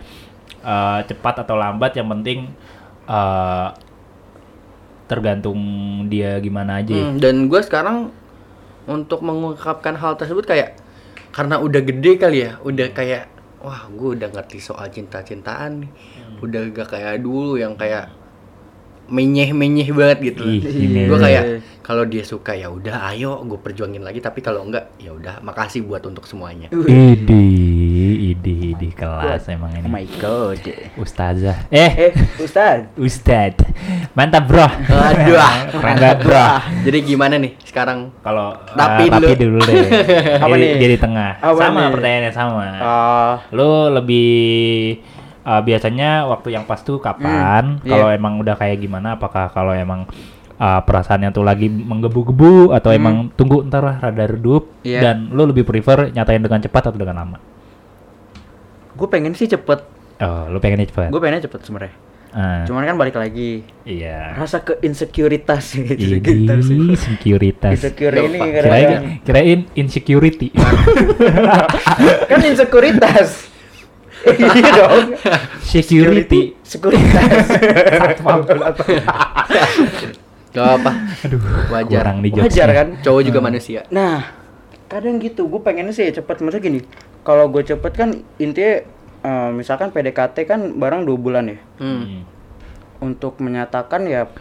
[0.63, 2.47] eh, cepat atau lambat yang penting
[3.11, 3.67] eh,
[5.05, 5.59] tergantung
[6.07, 6.95] dia gimana aja.
[6.95, 7.03] ya.
[7.11, 8.09] Hmm, dan gua sekarang
[8.87, 10.79] untuk mengungkapkan hal tersebut kayak
[11.35, 13.27] karena udah gede kali ya, udah kayak
[13.59, 15.91] wah gua udah ngerti soal cinta-cintaan nih.
[16.39, 18.11] Udah gak kayak dulu yang kayak
[19.07, 20.43] menyeh-menyeh banget gitu.
[20.43, 21.01] Ih, ini.
[21.05, 21.43] Gue kayak
[21.79, 25.81] kalau dia suka ya udah ayo gue perjuangin lagi tapi kalau enggak ya udah makasih
[25.81, 26.73] buat untuk semuanya.
[26.73, 27.45] Idi,
[28.27, 30.17] idi, idi kelas emang Oh my ini.
[30.17, 30.61] god.
[30.95, 31.69] Ustazah.
[31.69, 32.89] Eh, Eh, Ustaz.
[32.95, 33.53] Ustad.
[34.11, 34.65] Mantap, Bro.
[34.65, 35.37] Aduh.
[35.75, 36.45] Banget, Bro.
[36.83, 38.09] Jadi gimana nih sekarang?
[38.19, 39.57] Kalau Tapi eh, tapi dulu.
[39.57, 39.77] dulu deh.
[40.43, 40.71] Apa Jadi- nih?
[40.79, 41.31] Jadi tengah.
[41.37, 41.91] Apa sama nih?
[41.93, 42.65] pertanyaannya sama.
[42.75, 44.33] Ah, Lu lebih
[45.45, 47.77] eh, biasanya waktu yang pas tuh kapan?
[47.77, 48.17] Hmm, Kalau iya.
[48.17, 49.15] emang udah kayak gimana?
[49.15, 50.09] Apakah kalau emang
[50.55, 52.97] eh, perasaannya tuh lagi menggebu-gebu atau Hmm.
[52.97, 54.99] emang tunggu ntar lah rada redup Iya.
[55.01, 57.37] dan lu lebih prefer nyatain dengan cepat atau dengan lama?
[58.95, 59.83] gue pengen sih cepet.
[60.17, 61.11] Oh, lu pengennya cepat.
[61.11, 61.95] Gue pengennya cepet sebenarnya.
[62.31, 64.31] Ah, Cuman kan balik lagi iya.
[64.35, 66.19] rasa ke insekuritas gitu.
[66.63, 66.95] Sih.
[66.95, 67.75] securitas.
[67.75, 68.39] Insecure ini.
[68.39, 70.51] Kirain, kirain insecurity.
[72.31, 73.54] kan insekuritas.
[74.33, 75.05] Iya dong.
[75.61, 76.57] Security.
[76.65, 77.47] Sekuritas.
[80.55, 80.91] Gak apa.
[81.27, 82.01] Aduh, Wajar.
[82.01, 82.87] kurang nih Wajar kan?
[83.03, 83.83] Cowok juga manusia.
[83.91, 84.23] Nah,
[84.87, 85.51] kadang gitu.
[85.51, 86.39] Gue pengennya sih cepet.
[86.39, 86.79] Maksudnya gini,
[87.27, 88.09] kalau gue cepet kan
[88.39, 88.73] intinya
[89.25, 91.59] eh, misalkan PDKT kan barang dua bulan ya.
[91.83, 92.23] Hmm.
[93.03, 94.31] Untuk menyatakan ya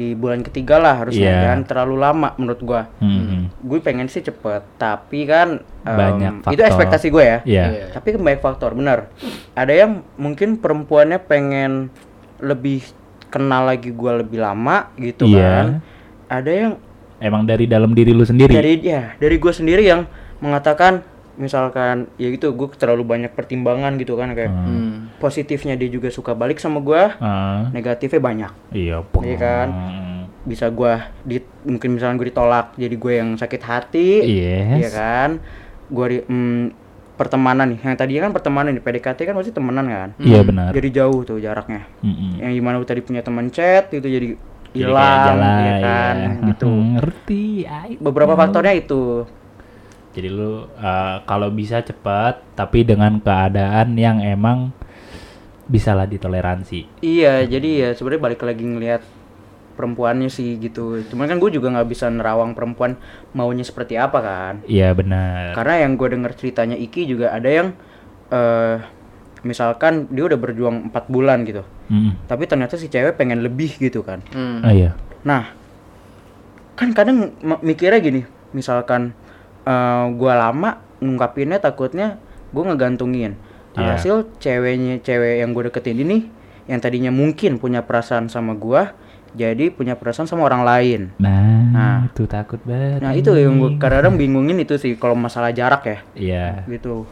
[0.00, 1.40] di bulan ketiga lah harusnya Iya.
[1.44, 2.82] jangan terlalu lama menurut gua.
[2.96, 3.52] Hmm.
[3.60, 6.64] Gue pengen sih cepet, tapi kan em, Banyak itu faktor.
[6.66, 7.38] ekspektasi gue ya.
[7.44, 7.64] Iya.
[7.68, 7.84] Iya.
[7.92, 9.12] Tapi kan banyak faktor, benar.
[9.52, 11.92] Ada yang mungkin perempuannya pengen
[12.38, 12.80] lebih
[13.28, 15.44] kenal lagi gua lebih lama gitu Iya.
[15.44, 15.66] kan.
[16.26, 16.72] Ada yang
[17.18, 18.48] Emang dari dalam diri lu sendiri.
[18.50, 20.08] dari ya dari gue sendiri yang
[20.40, 24.66] mengatakan misalkan ya gitu gue terlalu banyak pertimbangan gitu kan kayak Hmm.
[24.66, 24.94] Hmm.
[25.16, 29.68] positifnya dia juga suka balik sama gua Ah, negatifnya banyak iya, Iya kan?
[30.42, 34.78] bisa gua di mungkin misalnya gue ditolak jadi gue yang sakit hati Yes.
[34.78, 35.30] Iya kan
[35.86, 36.62] gua di mm,
[37.14, 40.72] pertemanan nih yang tadinya kan pertemanan nih PDKT kan pasti temenan kan Iya benar.
[40.72, 42.40] jadi jauh tuh jaraknya Mm-mm.
[42.40, 44.28] yang gimana gue tadi punya teman chat itu jadi
[44.70, 46.30] hilang ya kan iya.
[46.48, 47.66] gitu Ngerti.
[47.66, 47.90] ay.
[47.98, 49.28] beberapa faktornya itu
[50.10, 54.74] Jadi lu uh, kalau bisa cepat tapi dengan keadaan yang emang
[55.70, 56.98] bisalah ditoleransi.
[56.98, 59.02] Iya, jadi ya sebenarnya balik lagi ngelihat
[59.78, 60.98] perempuannya sih gitu.
[61.06, 62.98] Cuman kan gue juga nggak bisa nerawang perempuan
[63.32, 64.54] maunya seperti apa kan.
[64.66, 65.54] Iya benar.
[65.54, 67.68] Karena yang gue denger ceritanya Iki juga ada yang
[68.30, 68.76] eh
[69.40, 71.64] misalkan dia udah berjuang empat bulan gitu.
[71.88, 72.28] Mm.
[72.28, 74.20] Tapi ternyata si cewek pengen lebih gitu kan.
[74.36, 74.60] Hmm.
[74.60, 74.92] Oh iya.
[75.24, 75.48] Nah,
[76.76, 77.32] kan kadang
[77.64, 79.16] mikirnya gini, misalkan
[79.66, 82.20] eh gua lama ngungkapinnya takutnya
[82.50, 83.38] gue ngegantungin.
[83.78, 83.96] Iya.
[83.96, 86.26] Hasil ceweknya cewek yang gue deketin ini
[86.66, 88.92] yang tadinya mungkin punya perasaan sama gua
[89.30, 91.00] jadi punya perasaan sama orang lain.
[91.22, 91.98] Nah, Nah.
[92.10, 92.98] itu takut banget.
[92.98, 95.98] Nah, itu yang gue kadang-kadang bingungin itu sih kalau masalah jarak ya.
[96.18, 96.46] Iya.
[96.66, 97.06] Gitu.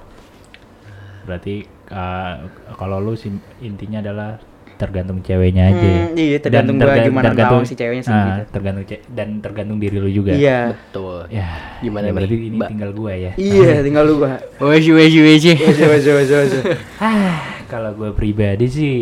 [1.24, 1.62] Berarti
[1.94, 3.14] uh, kalau lu
[3.62, 4.42] intinya adalah
[4.78, 5.90] tergantung ceweknya aja.
[6.06, 8.42] Hmm, iya, tergantung gua terga- gimana tergantung- si ceweknya sih, ah, gitu.
[8.50, 10.30] tergantung ce- dan tergantung diri lu juga.
[10.30, 10.72] Iya.
[10.72, 11.26] Betul.
[11.28, 12.68] Ya, Gimana ya nih, berarti ini Mbak?
[12.70, 13.32] tinggal gua ya.
[13.34, 14.38] Iya, tinggal lu gua.
[14.60, 15.18] Weji weji.
[15.52, 16.52] Wes, wes, wes, wes.
[17.02, 17.36] Ah,
[17.66, 18.96] kalau gue pribadi sih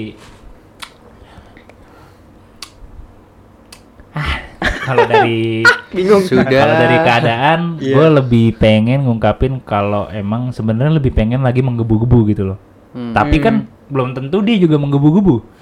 [4.13, 4.37] ah,
[4.83, 5.63] kalau dari
[5.97, 6.21] Bingung.
[6.21, 6.45] Sudah.
[6.45, 7.95] kalau dari keadaan Iya.
[7.95, 12.59] gue lebih pengen ngungkapin kalau emang sebenarnya lebih pengen lagi menggebu-gebu gitu loh.
[12.91, 13.13] Hmm.
[13.13, 13.55] Tapi kan
[13.87, 15.56] belum tentu dia juga menggebu-gebu.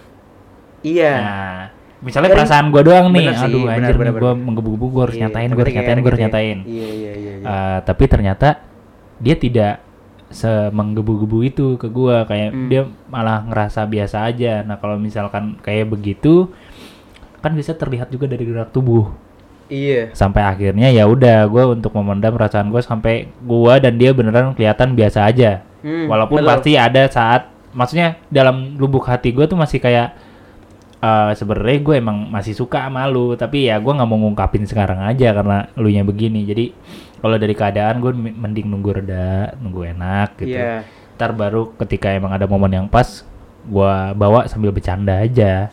[0.84, 1.12] Iya.
[1.16, 1.60] Nah,
[1.98, 5.02] misalnya perasaan gue doang nih, bener sih, aduh bener, anjir bener, nih gue menggebu-gebu gue
[5.02, 6.28] harus Iya, nyatain, gue harus nyatain, gue harus gitu ya.
[6.28, 6.58] nyatain.
[6.62, 7.32] Iya, iya, iya.
[7.34, 7.48] iya.
[7.48, 8.48] Eh, tapi ternyata
[9.16, 9.74] dia tidak
[10.28, 12.68] semenggebu-gebu itu ke gua kayak Hmm.
[12.68, 14.60] dia malah ngerasa biasa aja.
[14.60, 16.50] Nah, kalau misalkan kayak begitu
[17.38, 19.10] kan bisa terlihat juga dari gerak tubuh.
[19.64, 20.12] Iya.
[20.12, 24.92] sampai akhirnya ya udah gue untuk memendam perasaan gue sampai gue dan dia beneran kelihatan
[24.92, 26.50] biasa aja Hmm, walaupun betul.
[26.52, 30.12] pasti ada saat maksudnya dalam lubuk hati gue tuh masih kayak
[30.98, 35.02] eh sebenarnya gue emang masih suka sama lu tapi ya gue nggak mau ngungkapin sekarang
[35.02, 36.70] aja karena lu nya begini jadi
[37.18, 40.84] kalau dari keadaan gue mending nunggu reda nunggu enak gitu Iya.
[41.14, 43.22] ntar baru ketika emang ada momen yang pas
[43.64, 45.72] gue bawa sambil bercanda aja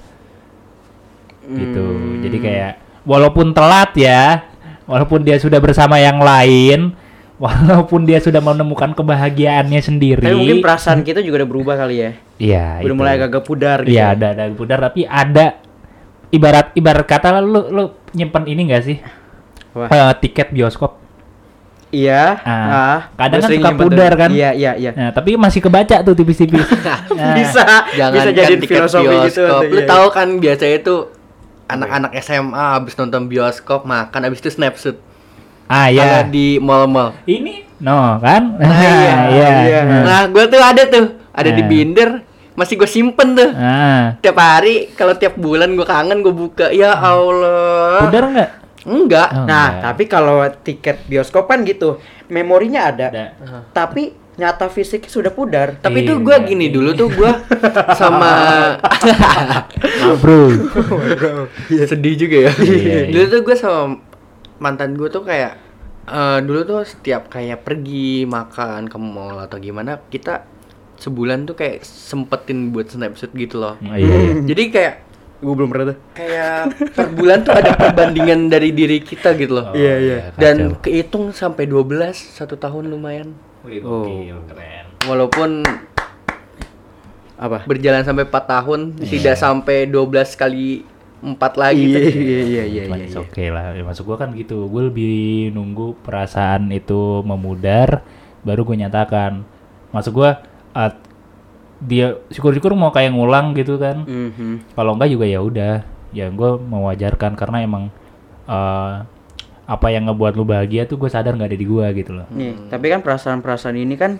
[1.43, 2.21] gitu Hmm.
[2.21, 2.71] jadi kayak
[3.03, 4.45] walaupun telat ya
[4.85, 6.93] walaupun dia sudah bersama yang lain
[7.41, 12.11] walaupun dia sudah menemukan kebahagiaannya sendiri Tapi mungkin perasaan kita juga udah berubah kali ya.
[12.37, 12.93] iya Udah itu.
[12.93, 13.91] mulai agak pudar gitu.
[13.91, 15.57] iya ada ada pudar tapi ada
[16.29, 18.97] ibarat ibarat kata lu lu nyimpen ini gak sih
[19.73, 19.87] Wah.
[19.87, 21.01] Eh, tiket bioskop
[21.91, 22.39] Iya.
[22.41, 24.31] Ah, kadang kan suka pudar kan?
[24.31, 24.91] Iya, iya, iya.
[24.95, 26.63] nah tapi masih kebaca tuh tipis-tipis
[27.11, 29.43] Nah, bisa Jangan bisa jadi tiket filosofi gitu.
[29.43, 29.59] bioskop.
[29.59, 29.87] tuh, Lu iya.
[29.91, 30.95] tahu kan biasanya itu
[31.67, 34.95] anak-anak SMA habis nonton bioskop makan habis itu snapshot.
[35.71, 37.15] Ah Ada ya di mall-mall.
[37.23, 39.15] ini no kan Nah, iya.
[39.33, 39.79] iya iya.
[39.81, 40.01] Nah.
[40.03, 41.69] Nah, gue tuh ada tuh, ada di Nah.
[41.71, 42.09] binder,
[42.53, 43.49] masih gue simpen tuh.
[43.49, 46.69] ah Tiap hari, kalau tiap bulan gue kangen gue buka.
[46.69, 48.03] Ya Allah.
[48.03, 48.49] pudar nggak
[48.81, 49.29] Enggak.
[49.31, 49.81] Oh, Nah, enggak.
[49.83, 53.25] tapi kalau tiket bioskop kan gitu, memorinya ada, Ada.
[53.71, 55.77] tapi nyata fisiknya sudah pudar.
[55.77, 56.47] Tapi tuh Iya, gue iya.
[56.47, 57.31] gini dulu tuh gue
[57.93, 58.31] sama
[58.81, 60.49] Ah, bro
[61.87, 62.51] sedih juga ya.
[62.55, 62.99] Iya, iya.
[63.09, 64.01] dulu tuh gue sama
[64.61, 65.57] mantan gue tuh kayak
[66.03, 70.45] eh, dulu tuh setiap kayak pergi makan ke mall atau gimana kita
[70.95, 73.73] sebulan tuh kayak sempetin buat snapshot gitu loh.
[73.81, 74.33] Oh, iya, iya.
[74.45, 74.95] Jadi kayak
[75.41, 75.97] Gue belum pernah tuh.
[76.13, 79.65] kayak per bulan tuh ada perbandingan dari diri kita gitu loh.
[79.65, 80.17] Oh, Iya, iya.
[80.37, 80.81] Dan kacau.
[80.85, 83.33] kehitung sampai 12 satu tahun lumayan.
[83.65, 84.05] Wih, Oh.
[84.45, 84.85] keren.
[85.01, 85.65] Walaupun
[87.35, 87.65] Apa?
[87.65, 90.85] berjalan sampai 4 tahun tidak sampai 12 kali
[91.21, 93.19] 4 lagi Iya, iya, iya, iya, Cuman iya, iya.
[93.21, 93.63] oke lah.
[93.77, 94.65] Ya, maksud gua kan gitu.
[94.67, 98.01] Gue lebih nunggu perasaan itu memudar,
[98.41, 99.45] baru gue nyatakan.
[99.93, 100.41] Maksud gua
[100.73, 100.91] uh,
[101.81, 104.01] dia syukur-syukur mau kayak ngulang gitu kan.
[104.05, 104.73] Mhm.
[104.73, 105.75] Kalau enggak juga ya udah.
[106.11, 107.93] Ya gue mewajarkan karena emang
[108.49, 109.05] uh,
[109.71, 112.27] apa yang ngebuat lu bahagia tuh gue sadar nggak ada di gua gitu loh.
[112.33, 114.19] Nih, tapi kan perasaan-perasaan ini kan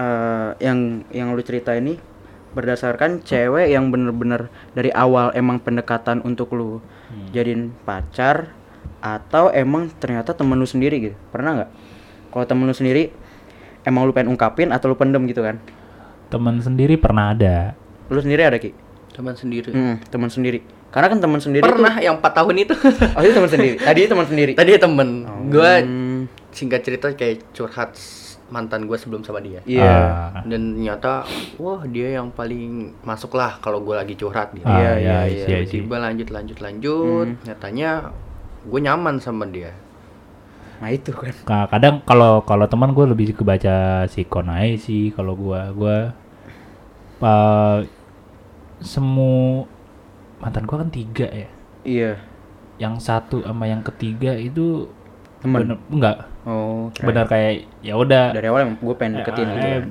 [0.00, 2.00] eh, yang yang lu cerita ini
[2.56, 6.80] berdasarkan cewek yang bener-bener dari awal emang pendekatan untuk lu
[7.32, 8.52] jadiin pacar
[8.98, 11.16] atau emang ternyata temen lu sendiri gitu.
[11.30, 11.70] Pernah nggak?
[12.34, 13.12] Kalau temen lu sendiri
[13.86, 15.60] emang lu pengen ungkapin atau lu pendem gitu kan?
[16.28, 17.72] Temen sendiri pernah ada.
[18.08, 18.72] lu sendiri ada ki?
[19.12, 19.68] Teman sendiri.
[19.72, 20.64] Hmm, teman sendiri.
[20.88, 22.72] Karena kan teman sendiri Pernah yang 4 tahun itu.
[22.72, 23.76] tuh, oh itu teman sendiri.
[23.76, 24.52] Tadi teman sendiri?
[24.56, 25.08] Tadi temen.
[25.52, 27.92] Gua Hmm, singkat cerita kayak curhat
[28.48, 29.60] mantan gue sebelum sama dia.
[29.64, 29.94] iya
[30.34, 31.24] Ah, Dan ternyata
[31.56, 34.64] wah dia yang paling masuk lah kalau gue lagi curhat gitu.
[34.64, 35.46] ah, Iya, iya, iya, iya, iya.
[35.46, 35.58] iya.
[35.68, 37.26] Tiba-tiba lanjut lanjut lanjut.
[37.28, 37.44] Hmm.
[37.44, 37.90] Nyatanya
[38.64, 39.72] gue nyaman sama dia.
[40.78, 45.34] nah itu kan Ka- kadang kalau kalau teman gue lebih kebaca sikon aja sih kalau
[45.34, 46.14] gua gua
[47.18, 47.82] uh,
[48.78, 49.66] semu
[50.38, 51.48] mantan gua kan tiga ya
[51.82, 52.12] iya
[52.78, 54.86] yang satu sama yang ketiga itu
[55.42, 55.66] Temen?
[55.66, 56.16] bener enggak
[56.48, 57.52] oh bener kayak
[57.84, 58.32] ya udah.
[58.32, 59.84] dari awal emang gue pengen deketin Eh, gitu kan.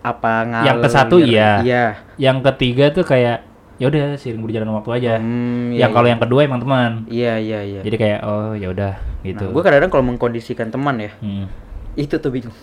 [0.00, 1.50] apa ngalir Yang ke satu iya.
[1.62, 1.84] iya.
[2.16, 5.12] Yang ketiga tuh kayak ya udah sering berjalan waktu aja.
[5.16, 6.12] Hmm, iya, yang kalau iya.
[6.12, 6.90] yang kedua emang teman.
[7.06, 7.80] Iya iya iya.
[7.80, 9.44] Jadi kayak oh ya udah gitu.
[9.44, 11.46] nah, gue kadang-kadang kalau mengkondisikan teman ya Hmm.
[11.94, 12.56] itu tuh bingung.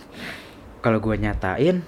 [0.78, 1.82] Kalau gue nyatain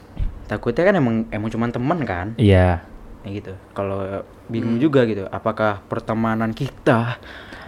[0.47, 2.27] takutnya kan emang emang cuman teman kan?
[2.35, 2.83] Iya.
[3.21, 3.53] Ya gitu.
[3.71, 7.19] Kalau bingung juga gitu apakah pertemanan kita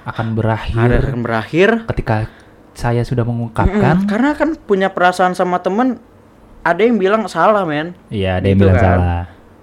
[0.02, 0.98] akan berakhir?
[0.98, 2.26] akan berakhir ketika
[2.72, 4.04] saya sudah mengungkapkan.
[4.04, 6.00] Karena kan punya perasaan sama temen
[6.62, 7.92] ada yang bilang salah men.
[8.08, 8.86] Iya ada yang Gitu bilang kan.
[8.98, 9.22] salah.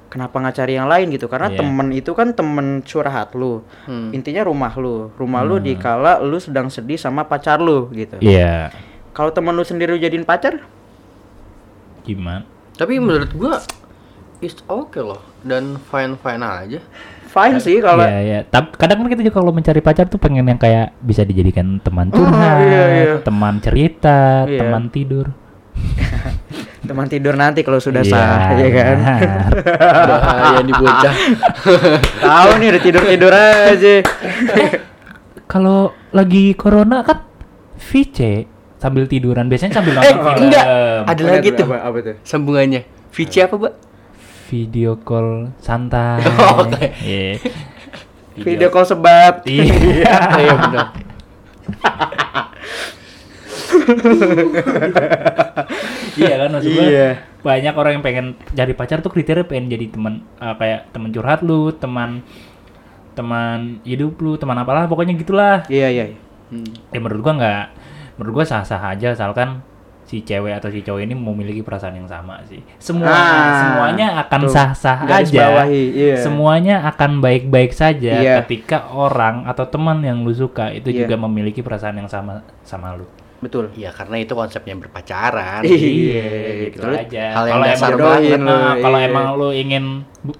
[0.09, 1.29] Kenapa nggak cari yang lain gitu?
[1.29, 1.57] Karena Iya.
[1.61, 3.61] temen itu kan temen curhat lu.
[3.85, 4.09] Hmm.
[4.09, 5.13] intinya rumah lu.
[5.13, 8.17] Rumah lu dikala lu sedang sedih sama pacar lu gitu.
[8.19, 8.73] Iya.
[9.13, 10.59] Kalau temen lu sendiri lu jadiin pacar?
[12.01, 12.45] Gimana?
[12.73, 13.53] Tapi menurut gue
[14.41, 15.21] is oke loh.
[15.39, 16.79] Dan fine fine aja.
[17.29, 18.39] Fine sih kalau Iya, iya.
[18.43, 22.09] Tapi kadang kan kita juga kalau mencari pacar tuh pengen yang kayak bisa dijadikan teman
[22.09, 23.13] Oh, curhat, iya, iya.
[23.21, 24.59] teman cerita, Iya.
[24.59, 25.29] teman tidur.
[26.81, 28.97] teman tidur nanti kalau sudah Iya, sah ya kan.
[30.03, 31.13] Bahaya nih bocah.
[32.25, 33.95] tahu nih udah tidur tidur aja
[35.51, 37.25] Kalau lagi corona kan
[37.75, 40.39] VC sambil tiduran, biasanya sambil Eh, nonton film.
[40.45, 40.65] enggak.
[41.05, 42.81] Ada lagi tuh, apa, apa tuh sambungannya.
[43.09, 43.73] Vici apa, Mbak?
[44.49, 46.25] Video call santai.
[46.41, 46.89] Oh, Oke.
[47.05, 47.37] Iya.
[48.39, 50.15] video call sebat Iya.
[50.39, 50.87] Iya benar.
[56.17, 56.83] iya kan maksud gua.
[56.83, 57.09] Iya.
[57.39, 61.39] Banyak orang yang pengen jadi pacar tuh kriteria pengen jadi teman eh, kayak teman curhat
[61.45, 62.25] lu, teman
[63.13, 65.67] teman hidup lu, teman apalah pokoknya gitulah.
[65.69, 66.05] Iya iya.
[66.15, 66.17] iya.
[66.49, 66.69] Hmm.
[66.89, 67.65] Ya menurut gua nggak
[68.17, 69.61] menurut gua sah-sah aja asalkan
[70.09, 72.57] si cewek atau si cowok ini memiliki perasaan yang sama sih.
[72.81, 75.29] Semua Ah, semuanya akan tuh, sah-sah aja.
[75.53, 76.15] bawahi, iya.
[76.17, 78.41] Semuanya akan baik-baik saja Iya.
[78.41, 81.05] ketika orang atau teman yang lu suka itu Iya.
[81.05, 83.05] juga memiliki perasaan yang sama sama lu.
[83.39, 83.69] Betul.
[83.71, 85.61] Iya, karena itu konsepnya berpacaran.
[85.63, 86.25] Iya,
[86.67, 87.23] gitu Lu aja.
[87.31, 88.39] hal yang Kalau dasar emang banget.
[88.41, 89.07] nah, kalau Iya.
[89.07, 89.83] emang lu ingin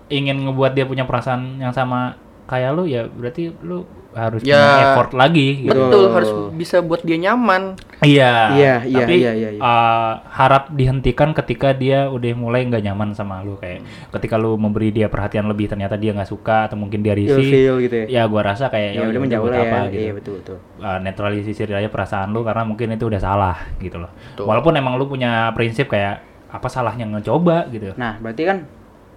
[0.10, 4.78] ingin ngebuat dia punya perasaan yang sama kayak lu ya berarti lu harus Ya, punya
[4.90, 5.82] effort lagi gitu.
[5.86, 7.78] Betul, harus bisa buat dia nyaman.
[8.02, 8.34] Iya.
[8.58, 9.62] Iya, iya, Tapi iya, iya, iya.
[9.62, 13.86] uh, harap dihentikan ketika dia udah mulai nggak nyaman sama lu kayak
[14.18, 17.46] ketika lu memberi dia perhatian lebih ternyata dia nggak suka atau mungkin dia risih.
[17.46, 18.06] Feel gitu ya.
[18.10, 19.64] Ya gua rasa kayak Ya udah menjauh lah ya.
[19.70, 20.02] apa gitu.
[20.02, 20.58] Iya betul betul.
[20.82, 24.10] Uh, netralisir aja perasaan lu karena mungkin itu udah salah gitu loh.
[24.34, 24.46] Betul.
[24.50, 27.94] Walaupun emang lu punya prinsip kayak apa salahnya ngecoba gitu.
[27.94, 28.58] Nah, berarti kan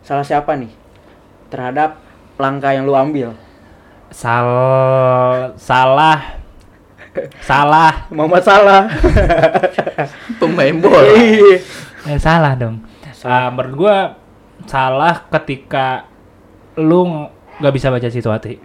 [0.05, 0.69] salah siapa nih
[1.49, 1.97] terhadap
[2.37, 3.33] langkah yang lu ambil?
[4.13, 4.49] Sal
[5.57, 6.37] salah
[7.41, 8.83] salah Muhammad Salah.
[10.41, 11.13] Pemain bola.
[11.13, 11.57] Iya.
[12.09, 12.85] eh, salah dong.
[13.23, 13.97] Ah, menurut gua
[14.65, 16.05] salah ketika
[16.77, 17.29] lu ng-
[17.61, 18.57] nggak bisa baca situasi.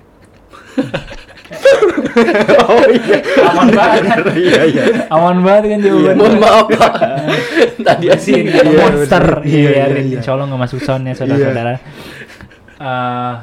[2.67, 3.17] oh iya.
[3.45, 4.19] Aman banget kan?
[4.33, 4.83] Iya iya.
[5.07, 6.17] Aman banget kan jawabannya.
[6.17, 6.93] Mohon maaf, Pak.
[7.87, 9.23] Tadi Iya, monster.
[9.23, 9.45] bener.
[9.45, 10.05] Iya, Iya, Rin.
[10.07, 10.17] iya.
[10.17, 11.73] Insya Allah nggak masuk soundnya saudara-saudara.
[12.77, 13.33] Eh,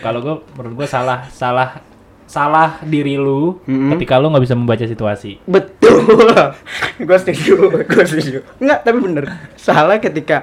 [0.00, 1.80] kalau gue menurut gue salah salah
[2.24, 3.94] salah diri lu Mm-mm.
[3.94, 5.38] ketika lu nggak bisa membaca situasi.
[5.44, 6.32] Betul.
[7.06, 8.38] gue setuju, gue setuju.
[8.58, 9.24] Enggak, tapi bener.
[9.54, 10.42] Salah ketika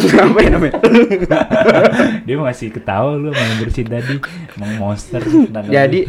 [0.24, 0.76] apa ya namanya?
[2.28, 4.16] Dia masih ketawa lu main bersin tadi,
[4.56, 5.20] emang monster.
[5.68, 6.08] Jadi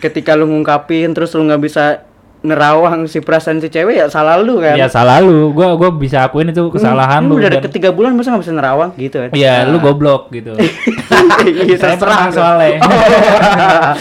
[0.00, 2.09] ketika lu ngungkapin terus lu nggak bisa
[2.40, 4.72] nerawang si perasaan si cewek ya salah lu kan.
[4.72, 5.52] ya salah lu.
[5.52, 7.34] Gua gua bisa akuin itu kesalahan Hmm, lu.
[7.36, 9.30] Udah dan- deket tiga bulan masa nggak bisa nerawang gitu kan?
[9.30, 10.56] Iya, lu goblok gitu.
[11.40, 12.80] Iya, saya pernah soalnya.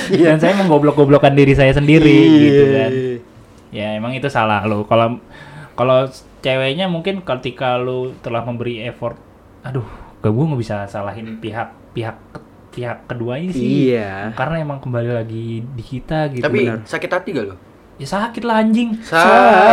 [0.09, 0.25] Iya.
[0.31, 2.39] Dan saya menggoblok-goblokkan diri saya sendiri Iya.
[2.41, 2.91] gitu kan.
[3.69, 4.83] Ya emang itu salah lu.
[4.83, 5.19] Kalau
[5.73, 6.07] kalau
[6.39, 9.19] ceweknya mungkin ketika lu telah memberi effort,
[9.61, 9.83] aduh,
[10.17, 12.15] gak gue nggak bisa salahin pihak pihak
[12.69, 13.91] pihak keduanya sih.
[13.91, 14.31] Iya.
[14.33, 16.41] Karena emang kembali lagi di kita gitu.
[16.41, 16.79] Tapi Benar.
[16.85, 17.55] sakit hati gak lo?
[17.99, 18.95] Ya sakit lah anjing.
[19.03, 19.67] Sapri.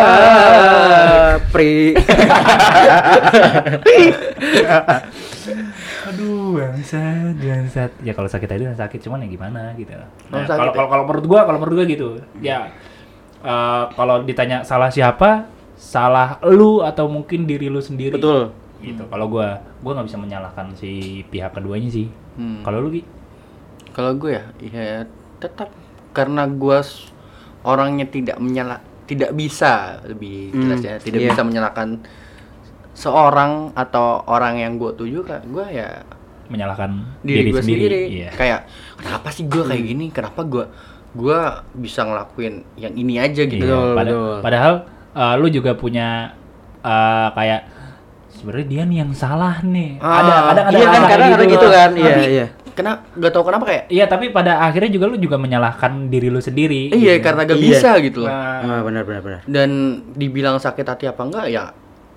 [6.06, 7.90] Aduh, bangsat, bangsat.
[8.02, 9.94] Ya kalau sakit kan sakit, cuman ya gimana gitu.
[10.30, 10.74] Nah, kalau ya?
[10.74, 12.08] kalau kalau menurut gua, kalau menurut gua gitu.
[12.42, 12.70] Ya
[13.42, 15.46] eh, kalau ditanya salah siapa,
[15.78, 18.18] salah lu atau mungkin diri lu sendiri.
[18.18, 18.50] Betul.
[18.82, 19.02] Gitu.
[19.06, 22.10] Kalau gua, gua nggak bisa menyalahkan si pihak keduanya sih.
[22.36, 22.60] Hmm.
[22.62, 23.02] Kalau lu Gi?
[23.96, 25.08] Kalau gue ya, ya
[25.40, 25.72] tetap
[26.12, 27.08] karena gue s-
[27.66, 31.28] orangnya tidak menyala, tidak bisa lebih Hmm, jelas ya, tidak iya.
[31.34, 31.88] bisa menyalahkan
[32.96, 36.06] seorang atau orang yang gue tuju kan, gue ya
[36.46, 37.82] menyalahkan diri, diri, gue sendiri.
[37.82, 38.02] sendiri.
[38.08, 38.30] Iya.
[38.32, 38.60] Kayak
[38.96, 40.06] kenapa sih gue kayak gini?
[40.08, 40.64] Kenapa gue
[41.12, 41.38] gue
[41.76, 43.66] bisa ngelakuin yang ini aja gitu?
[43.66, 44.40] Iya, Betul, pada-.
[44.40, 44.74] Padahal
[45.12, 46.32] eh, lu juga punya
[46.80, 47.60] eh, kayak
[48.30, 49.98] sebenarnya dia nih yang salah nih.
[49.98, 51.90] Ah, ada ada ada iya kan, kadang ada gitu kan.
[51.98, 52.46] Iya, iya.
[52.76, 53.08] Kenapa?
[53.16, 56.92] Gak tau kenapa kayak Iya, tapi pada akhirnya juga lu juga menyalahkan diri lu sendiri.
[56.92, 57.24] iya gitu.
[57.24, 57.64] karena gak Iya.
[57.66, 58.28] bisa gitu loh.
[58.28, 59.40] Nah, Ah, benar benar benar.
[59.44, 59.70] Dan
[60.12, 61.72] dibilang sakit hati apa enggak ya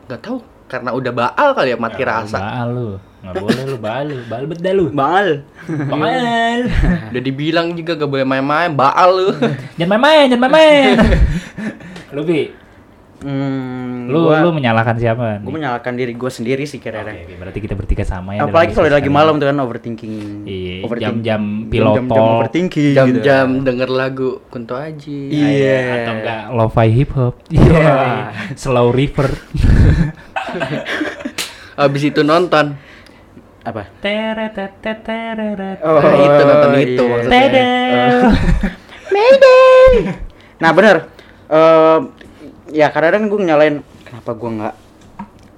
[0.05, 2.37] nggak tahu karena udah baal kali ya mati ya, rasa.
[2.37, 2.89] Baal lu.
[3.19, 4.17] Nggak boleh lu baal lu.
[4.25, 4.85] Baal bet dah lu.
[4.91, 5.27] Bangal.
[5.87, 6.59] Baal.
[7.09, 9.29] Udah dibilang juga gak boleh main-main, baal lu.
[9.75, 10.95] jangan main-main, jangan main-main.
[12.15, 12.51] lu Bi,
[13.19, 15.43] Hmm, lu gua, lu menyalahkan siapa?
[15.43, 15.51] gua nih?
[15.51, 17.11] menyalahkan diri gua sendiri sih kira-kira.
[17.19, 18.47] oke, berarti kita bertiga sama ya.
[18.47, 19.41] Apalagi kalau lagi malam ini.
[19.43, 20.13] tuh kan overthinking.
[20.47, 22.15] Iya, jam-jam jam-jam piloto.
[22.15, 22.95] overthinking gitu.
[22.95, 25.19] Jam-jam denger lagu Kunto Aji.
[25.29, 25.79] Iya.
[25.99, 27.35] Atau enggak lo-fi hip hop.
[27.51, 28.31] Iya.
[28.55, 29.27] Slow river.
[31.75, 32.79] Habis itu nonton.
[33.59, 33.83] Apa?
[33.99, 35.83] Teret-teret-teret.
[35.83, 36.81] Oh, Nah, itu nonton iya.
[36.81, 37.31] itu maksudnya.
[37.35, 38.17] Tedel.
[39.09, 39.91] Mayday.
[40.59, 41.07] Nah bener,
[41.49, 41.97] Eh,
[42.69, 44.75] ya kadang-kadang gue nyalain kenapa gue nggak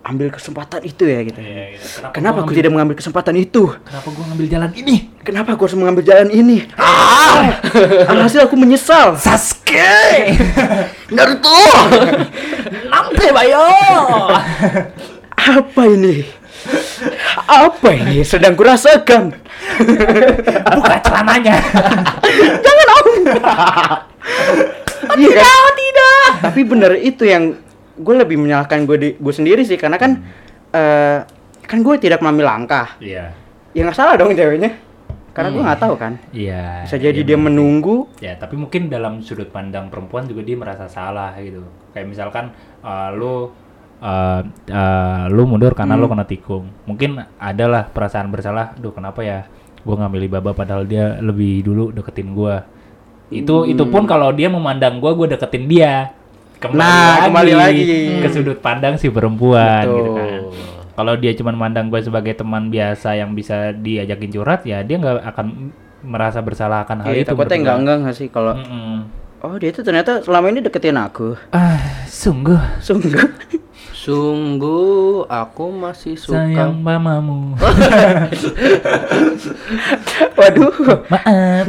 [0.02, 1.38] ambil kesempatan itu ya gitu.
[1.38, 1.80] Iya, iya.
[1.80, 3.63] Kenapa, Kenapa gua gue ngambil- tidak mengambil kesempatan itu?
[3.86, 4.95] Kenapa gua ngambil jalan ini?
[5.21, 6.58] Kenapa gue harus mengambil jalan ini?
[6.74, 7.62] Ah!
[8.10, 9.13] Alhasil aku menyesal.
[9.15, 10.34] Sasuke.
[11.15, 11.54] Naruto.
[12.89, 13.62] Nampe bayo.
[15.62, 16.26] Apa ini?
[17.45, 19.38] Apa ini sedang kurasakan?
[20.74, 21.62] Buka celananya.
[22.57, 23.07] Jangan om.
[25.18, 25.74] Iya kan?
[25.76, 26.30] tidak.
[26.41, 27.58] Tapi bener itu yang
[27.97, 30.22] gue lebih menyalahkan gue di gue sendiri sih karena kan
[30.72, 31.20] eh
[31.66, 32.95] kan gue tidak mengambil langkah.
[32.99, 33.32] Iya.
[33.72, 34.76] Ya nggak salah dong ceweknya.
[35.32, 36.20] Karena gue nggak tahu kan.
[36.36, 36.84] Iya.
[36.84, 37.43] Bisa jadi iya, dia sih.
[37.47, 38.12] menunggu.
[38.20, 41.64] Ya, tapi mungkin dalam sudut pandang perempuan juga dia merasa salah gitu.
[41.95, 42.52] Kayak misalkan
[42.84, 43.47] eh, lu
[44.04, 46.20] eh, eh, lu mundur karena lu Hmm.
[46.20, 46.68] kena tikung.
[46.84, 49.47] Mungkin adalah perasaan bersalah, duh kenapa ya
[49.82, 52.56] gue nggak milih Baba padahal dia lebih dulu deketin gue
[53.34, 56.09] itu itu pun kalau dia memandang gue gue deketin dia
[56.57, 57.82] kembali Nah, kembali lagi.
[58.19, 60.39] ke sudut pandang si perempuan gitu kan
[60.91, 65.23] kalau dia cuma mandang gue sebagai teman biasa yang bisa diajakin curhat ya dia nggak
[65.25, 65.45] akan
[66.01, 68.95] merasa bersalah akan hal Iya, itu takutnya enggak enggak nggak sih kalau Mm-mm.
[69.39, 71.34] oh dia tuh ternyata selama ini deketin aku.
[71.49, 73.17] ah sungguh Sungguh.
[73.93, 76.41] Sungguh aku masih suka.
[76.41, 77.53] sayang mamamu
[80.34, 80.73] Waduh.
[81.07, 81.65] maaf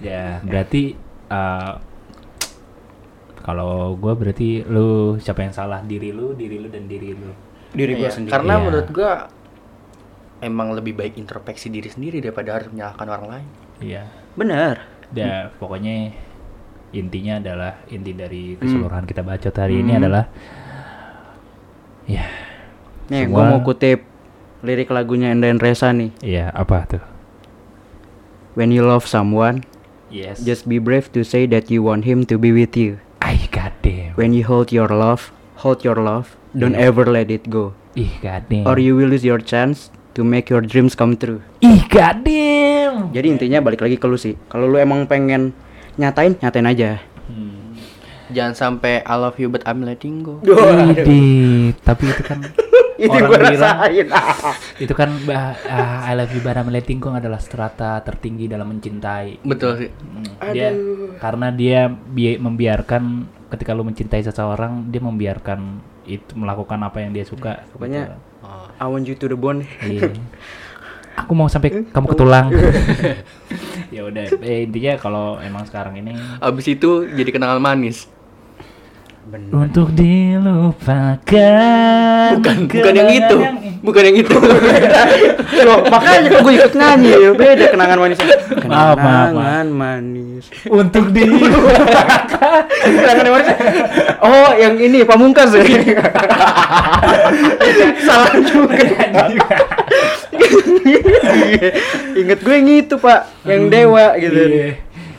[0.00, 0.94] ya berarti
[1.26, 1.74] uh,
[3.40, 7.32] kalau gue berarti lu siapa yang salah diri lu diri lu dan diri lu
[7.68, 8.32] Diri gua Iya, sendiri.
[8.32, 8.64] Karena Iya.
[8.64, 9.12] menurut gua
[10.40, 13.48] emang lebih baik introspeksi diri sendiri daripada harus menyalahkan orang lain.
[13.80, 14.80] iya Bener.
[15.10, 16.12] ya pokoknya
[16.90, 20.00] intinya adalah inti dari keseluruhan kita bacot hari ini Hmm.
[20.02, 20.24] adalah
[22.04, 22.24] ya
[23.08, 24.04] Nih, gua mau kutip
[24.60, 26.12] lirik lagunya Endayan Resa nih.
[26.20, 27.04] iya apa tuh
[28.52, 29.62] When you love someone,
[30.08, 32.98] yes just be brave to say that you want him to be with you.
[33.18, 34.14] Ay, goddamn.
[34.14, 35.30] When you hold your love,
[35.60, 36.38] hold your love.
[36.52, 36.88] Don't Iya.
[36.88, 37.76] ever let it go.
[37.92, 38.64] Ih, goddamn.
[38.64, 41.44] Or you will lose your chance to make your dreams come true.
[41.60, 43.12] Ih, goddamn.
[43.12, 44.38] Jadi intinya balik lagi ke lu sih.
[44.48, 45.52] Kalau lu emang pengen
[45.96, 46.90] nyatain, nyatain aja.
[47.28, 47.76] Hmm.
[48.28, 50.40] Jangan sampai I love you but I'm letting go.
[50.44, 52.44] Widih, tapi itu kan
[52.98, 54.06] Itu orang bilang rasain.
[54.84, 58.68] itu kan bah, ah, I love you but I'm letting go adalah strata tertinggi dalam
[58.68, 59.40] mencintai.
[59.40, 59.90] Betul sih.
[59.94, 60.74] Hmm, Dia
[61.16, 63.02] karena dia bi- membiarkan
[63.48, 67.62] ketika lu mencintai seseorang, dia membiarkan itu melakukan apa yang dia suka.
[67.70, 68.18] Pokoknya- gitu.
[68.42, 68.66] Oh.
[68.74, 69.62] I want you to the bone.
[69.80, 70.10] Iya.
[71.18, 72.46] Aku mau sampai kamu ke tulang.
[73.94, 78.06] ya udah, eh, intinya kalau emang sekarang ini Abis itu jadi kenangan manis.
[79.28, 79.50] Bener.
[79.52, 81.20] untuk dilupakan.
[82.34, 83.36] Bukan, bukan yang itu.
[83.78, 84.34] Bukan yang itu.
[85.58, 89.28] Loh, makanya kok gue ikut nyanyi beda kenangan manis Maaf, maaf, maaf.
[89.28, 92.62] kenangan manis Untuk dilupakan.
[92.72, 93.48] kenangan manis
[94.18, 95.60] oh yang ini pamungkas ya
[98.06, 98.78] salah juga
[102.14, 104.68] inget gue yang itu pak yang dewa gitu Iya.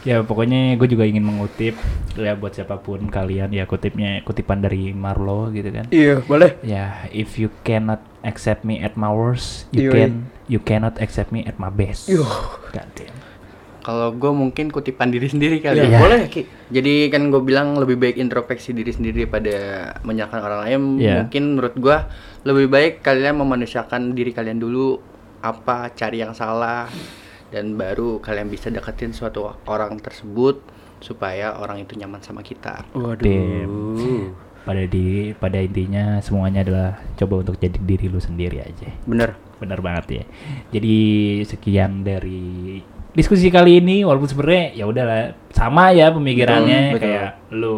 [0.01, 1.75] Ya pokoknya gue juga ingin mengutip
[2.15, 5.91] ya buat siapa pun kalian ya kutipnya kutipan dari Marlo gitu kan.
[5.91, 9.91] iya boleh Ya, if you cannot accept me at my worst, you Yoi.
[9.91, 10.11] can
[10.47, 12.07] you cannot accept me at my best.
[12.71, 13.11] Damn.
[13.79, 15.99] Kalau gue mungkin kutipan diri sendiri kali Iya, ya.
[15.99, 19.55] boleh Ki Jadi kan gue bilang lebih baik introspeksi diri sendiri daripada
[20.03, 20.81] menyalahkan orang lain.
[20.99, 21.15] Iya.
[21.23, 21.97] Mungkin menurut gue
[22.43, 24.99] lebih baik kalian memanusiakan diri kalian dulu
[25.39, 26.87] apa cari yang salah
[27.49, 30.61] dan baru kalian bisa deketin suatu orang tersebut
[30.99, 32.83] supaya orang itu nyaman sama kita.
[32.91, 34.33] waduh
[34.67, 38.91] Pada di pada intinya semuanya adalah coba untuk jadi diri lu sendiri aja.
[39.07, 40.23] bener Bener banget ya.
[40.71, 40.97] Jadi
[41.43, 42.79] sekian dari
[43.11, 47.03] diskusi kali ini walaupun sebenarnya ya udahlah sama ya pemikirannya Betul, betul.
[47.03, 47.77] kayak lu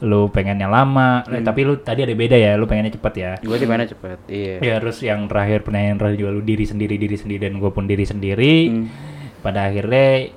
[0.00, 3.32] lu pengennya lama, eh, tapi lu tadi ada beda ya, lu pengennya cepet ya.
[3.40, 6.96] gue di mana cepet iya Ya terus yang terakhir pertanyaan terakhir juga lu diri sendiri
[6.96, 8.56] diri sendiri dan gue pun diri sendiri.
[8.72, 8.86] Hmm.
[9.44, 10.32] Pada akhirnya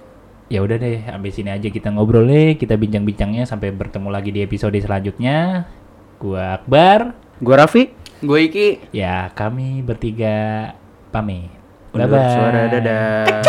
[0.52, 4.44] ya udah deh sampai sini aja kita ngobrol deh, kita bincang-bincangnya sampai bertemu lagi di
[4.44, 5.68] episode selanjutnya.
[6.20, 7.84] Gua Akbar, gue Raffi
[8.24, 10.72] Gue Iki ya kami bertiga
[11.12, 11.52] pamit.
[11.92, 12.32] Bye bye.
[12.32, 13.44] suara dadah